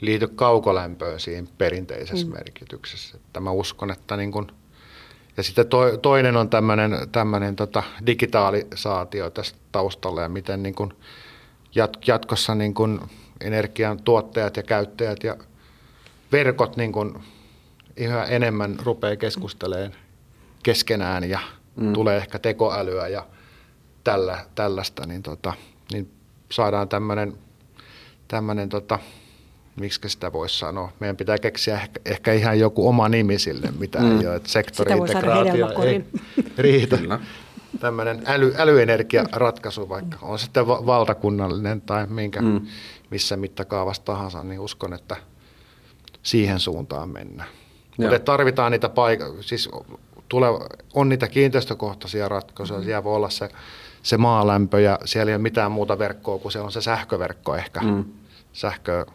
liity 0.00 0.28
kaukolämpöön 0.28 1.20
siinä 1.20 1.48
perinteisessä 1.58 2.26
mm. 2.26 2.32
merkityksessä. 2.32 3.16
Että 3.16 3.40
mä 3.40 3.50
uskon, 3.50 3.90
että 3.90 4.16
niin 4.16 4.32
kuin– 4.32 4.46
ja 5.36 5.42
sitten 5.42 5.66
to, 5.66 5.96
toinen 5.96 6.36
on 6.36 6.48
tämmöinen, 7.12 7.56
tota 7.56 7.82
digitaalisaatio 8.06 9.30
tästä 9.30 9.58
taustalla 9.72 10.22
ja 10.22 10.28
miten 10.28 10.62
niin 10.62 10.74
kuin 10.74 10.92
jat, 11.74 11.96
jatkossa 12.06 12.54
niin 12.54 12.74
kuin 12.74 13.00
energian 13.40 14.02
tuottajat 14.02 14.56
ja 14.56 14.62
käyttäjät 14.62 15.24
ja 15.24 15.36
verkot 16.32 16.76
niin 16.76 16.92
kuin 16.92 17.14
yhä 17.96 18.24
enemmän 18.24 18.76
rupeaa 18.82 19.16
keskustelemaan 19.16 19.92
keskenään 20.62 21.30
ja 21.30 21.38
mm. 21.76 21.92
tulee 21.92 22.16
ehkä 22.16 22.38
tekoälyä 22.38 23.08
ja 23.08 23.26
tällä, 24.04 24.38
tällaista, 24.54 25.06
niin, 25.06 25.22
tota, 25.22 25.52
niin 25.92 26.10
saadaan 26.50 26.88
tämmöinen, 26.88 27.38
tämmöinen 28.28 28.68
tota, 28.68 28.98
miksi 29.80 30.08
sitä 30.08 30.32
voisi 30.32 30.58
sanoa. 30.58 30.92
Meidän 31.00 31.16
pitää 31.16 31.38
keksiä 31.38 31.74
ehkä, 31.74 32.00
ehkä 32.04 32.32
ihan 32.32 32.58
joku 32.58 32.88
oma 32.88 33.08
nimi 33.08 33.38
sille, 33.38 33.68
mitä 33.78 33.98
mm. 34.00 34.20
ei 34.20 34.26
ole. 34.26 34.36
Että 34.36 34.48
sektoriintegraatio 34.48 35.82
ei 35.82 36.04
riitä. 36.58 36.98
Tämmöinen 37.80 38.22
äly, 38.26 38.54
älyenergiaratkaisu, 38.58 39.88
vaikka 39.88 40.18
on 40.22 40.38
sitten 40.38 40.66
valtakunnallinen 40.66 41.80
tai 41.80 42.06
minkä, 42.06 42.42
mm. 42.42 42.66
missä 43.10 43.36
mittakaavassa 43.36 44.04
tahansa, 44.04 44.42
niin 44.42 44.60
uskon, 44.60 44.92
että 44.92 45.16
siihen 46.22 46.60
suuntaan 46.60 47.08
mennään. 47.08 47.48
Mutta 47.98 48.18
tarvitaan 48.18 48.72
niitä 48.72 48.88
paikkoja, 48.88 49.42
siis 49.42 49.68
tule, 50.32 50.46
on 50.94 51.08
niitä 51.08 51.28
kiinteistökohtaisia 51.28 52.28
ratkaisuja, 52.28 52.80
mm. 52.80 52.84
siellä 52.84 53.04
voi 53.04 53.16
olla 53.16 53.30
se, 53.30 53.48
se 54.02 54.16
maalämpö 54.16 54.80
ja 54.80 54.98
siellä 55.04 55.30
ei 55.30 55.36
ole 55.36 55.42
mitään 55.42 55.72
muuta 55.72 55.98
verkkoa 55.98 56.38
kuin 56.38 56.52
se 56.52 56.60
on 56.60 56.72
se 56.72 56.82
sähköverkko 56.82 57.56
ehkä. 57.56 57.80
Mm. 57.80 58.04
Sähkö, 58.52 59.06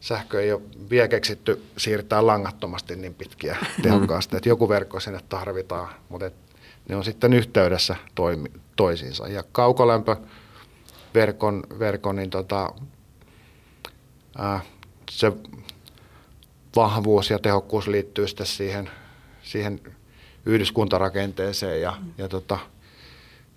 sähkö 0.00 0.42
ei 0.42 0.52
ole 0.52 0.62
vielä 0.90 1.08
keksitty 1.08 1.62
siirtää 1.76 2.26
langattomasti 2.26 2.96
niin 2.96 3.14
pitkiä 3.14 3.56
tehokkaasti, 3.82 4.36
että 4.36 4.48
joku 4.48 4.68
verkko 4.68 5.00
sinne 5.00 5.20
tarvitaan, 5.28 5.88
mutta 6.08 6.26
et 6.26 6.34
ne 6.88 6.96
on 6.96 7.04
sitten 7.04 7.32
yhteydessä 7.32 7.96
toimi, 8.14 8.48
toisiinsa. 8.76 9.28
Ja 9.28 9.44
kaukolämpöverkon 9.52 11.62
verkon, 11.78 12.16
niin 12.16 12.30
tota, 12.30 12.72
ää, 14.38 14.60
se 15.10 15.32
vahvuus 16.76 17.30
ja 17.30 17.38
tehokkuus 17.38 17.86
liittyy 17.86 18.28
sitten 18.28 18.46
siihen, 18.46 18.90
siihen 19.44 19.80
yhdyskuntarakenteeseen 20.46 21.80
ja, 21.80 21.96
ja 22.18 22.28
tota, 22.28 22.58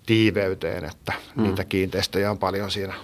tiiveyteen, 0.06 0.84
että 0.84 1.12
mm. 1.36 1.42
niitä 1.42 1.64
kiinteistöjä 1.64 2.30
on 2.30 2.38
paljon 2.38 2.70
siinä 2.70 2.94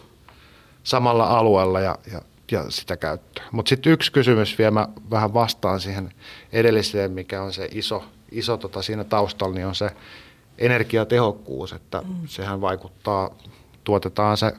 samalla 0.82 1.26
alueella 1.26 1.80
ja, 1.80 1.98
ja 2.12 2.20
ja 2.52 2.64
sitä 2.68 2.96
käyttöä. 2.96 3.44
Mutta 3.52 3.68
sitten 3.68 3.92
yksi 3.92 4.12
kysymys 4.12 4.58
vielä, 4.58 4.70
mä 4.70 4.88
vähän 5.10 5.34
vastaan 5.34 5.80
siihen 5.80 6.10
edelliseen, 6.52 7.12
mikä 7.12 7.42
on 7.42 7.52
se 7.52 7.68
iso, 7.72 8.04
iso 8.30 8.56
tota 8.56 8.82
siinä 8.82 9.04
taustalla, 9.04 9.54
niin 9.54 9.66
on 9.66 9.74
se 9.74 9.90
energiatehokkuus, 10.58 11.72
että 11.72 12.00
mm. 12.00 12.14
sehän 12.26 12.60
vaikuttaa, 12.60 13.30
tuotetaan 13.84 14.36
se 14.36 14.52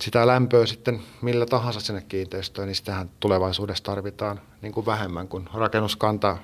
sitä 0.00 0.26
lämpöä 0.26 0.66
sitten 0.66 1.00
millä 1.22 1.46
tahansa 1.46 1.80
sinne 1.80 2.02
kiinteistöön, 2.08 2.68
niin 2.68 2.76
sitähän 2.76 3.10
tulevaisuudessa 3.20 3.84
tarvitaan 3.84 4.40
niin 4.62 4.72
kuin 4.72 4.86
vähemmän, 4.86 5.28
kun 5.28 5.48
rakennuskanta 5.54 6.36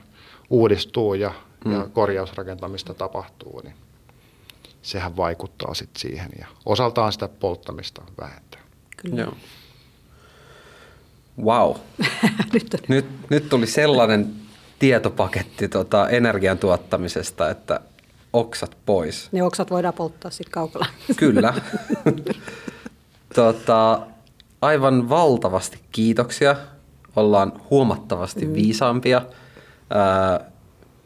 uudistuu 0.51 1.15
ja, 1.15 1.33
mm. 1.65 1.73
ja 1.73 1.89
korjausrakentamista 1.93 2.95
tapahtuu, 2.95 3.61
niin 3.65 3.75
sehän 4.83 5.17
vaikuttaa 5.17 5.75
sitten 5.75 6.01
siihen 6.01 6.31
ja 6.39 6.47
osaltaan 6.67 7.13
sitä 7.13 7.29
polttamista 7.29 8.03
vähentää. 8.21 8.61
Kyllä. 8.97 9.21
Joo. 9.23 9.35
Wow. 11.45 11.77
nyt, 12.53 12.77
nyt, 12.89 13.07
nyt 13.31 13.49
tuli 13.49 13.67
sellainen 13.67 14.35
tietopaketti 14.79 15.69
tota, 15.69 16.09
energian 16.09 16.59
tuottamisesta, 16.59 17.51
että 17.51 17.81
oksat 18.33 18.77
pois. 18.87 19.29
Ne 19.33 19.43
oksat 19.43 19.71
voidaan 19.71 19.95
polttaa 19.95 20.31
sitten 20.31 20.53
kaukalla. 20.53 20.87
Kyllä. 21.17 21.55
tota, 23.35 24.01
aivan 24.61 25.09
valtavasti 25.09 25.79
kiitoksia. 25.93 26.57
Ollaan 27.17 27.53
huomattavasti 27.71 28.47
mm. 28.47 28.53
viisaampia, 28.53 29.23
ää, 29.91 30.41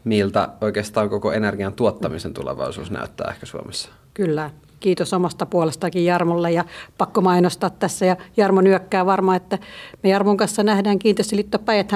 miltä 0.05 0.49
oikeastaan 0.61 1.09
koko 1.09 1.33
energian 1.33 1.73
tuottamisen 1.73 2.35
tulevaisuus 2.35 2.91
näyttää 2.91 3.31
ehkä 3.31 3.47
Suomessa. 3.47 3.89
Kyllä 4.15 4.51
kiitos 4.81 5.13
omasta 5.13 5.47
puolestakin 5.47 6.05
Jarmolle 6.05 6.51
ja 6.51 6.65
pakko 6.99 7.21
mainostaa 7.21 7.71
tässä. 7.71 8.07
Ja 8.07 8.17
Jarmo 8.37 8.61
nyökkää 8.61 9.07
varmaan, 9.07 9.37
että 9.37 9.59
me 10.03 10.11
Jarmon 10.11 10.37
kanssa 10.37 10.63
nähdään 10.63 10.99
Kiinteistöliitto 10.99 11.59
päijät 11.59 11.91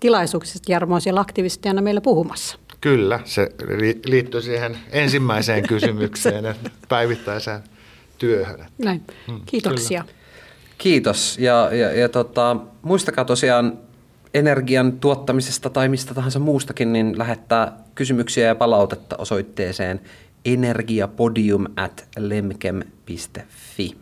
tilaisuuksissa. 0.00 0.72
Jarmo 0.72 0.94
on 0.94 1.00
siellä 1.00 1.20
aktivistina 1.20 1.82
meillä 1.82 2.00
puhumassa. 2.00 2.58
Kyllä, 2.80 3.20
se 3.24 3.48
liittyy 4.06 4.42
siihen 4.42 4.78
ensimmäiseen 4.90 5.68
kysymykseen, 5.68 6.46
että 6.46 6.70
päivittäiseen 6.88 7.60
työhön. 8.18 8.66
Näin, 8.78 9.02
hmm, 9.26 9.40
kiitoksia. 9.46 10.02
Kyllä. 10.02 10.16
Kiitos 10.78 11.38
ja, 11.38 11.68
ja, 11.72 11.92
ja 11.92 12.08
tota, 12.08 12.56
muistakaa 12.82 13.24
tosiaan 13.24 13.78
energian 14.36 14.92
tuottamisesta 14.92 15.70
tai 15.70 15.88
mistä 15.88 16.14
tahansa 16.14 16.38
muustakin, 16.38 16.92
niin 16.92 17.18
lähettää 17.18 17.78
kysymyksiä 17.94 18.46
ja 18.46 18.54
palautetta 18.54 19.16
osoitteeseen 19.16 20.00
energiapodium 20.44 21.64
at 21.76 22.08
lemkem.fi. 22.18 23.96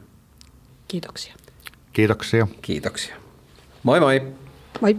Kiitoksia. 0.89 1.35
Kiitoksia. 1.93 2.47
Kiitoksia. 2.63 3.17
Moi 3.83 4.01
moi. 4.01 4.23
Moi. 4.81 4.97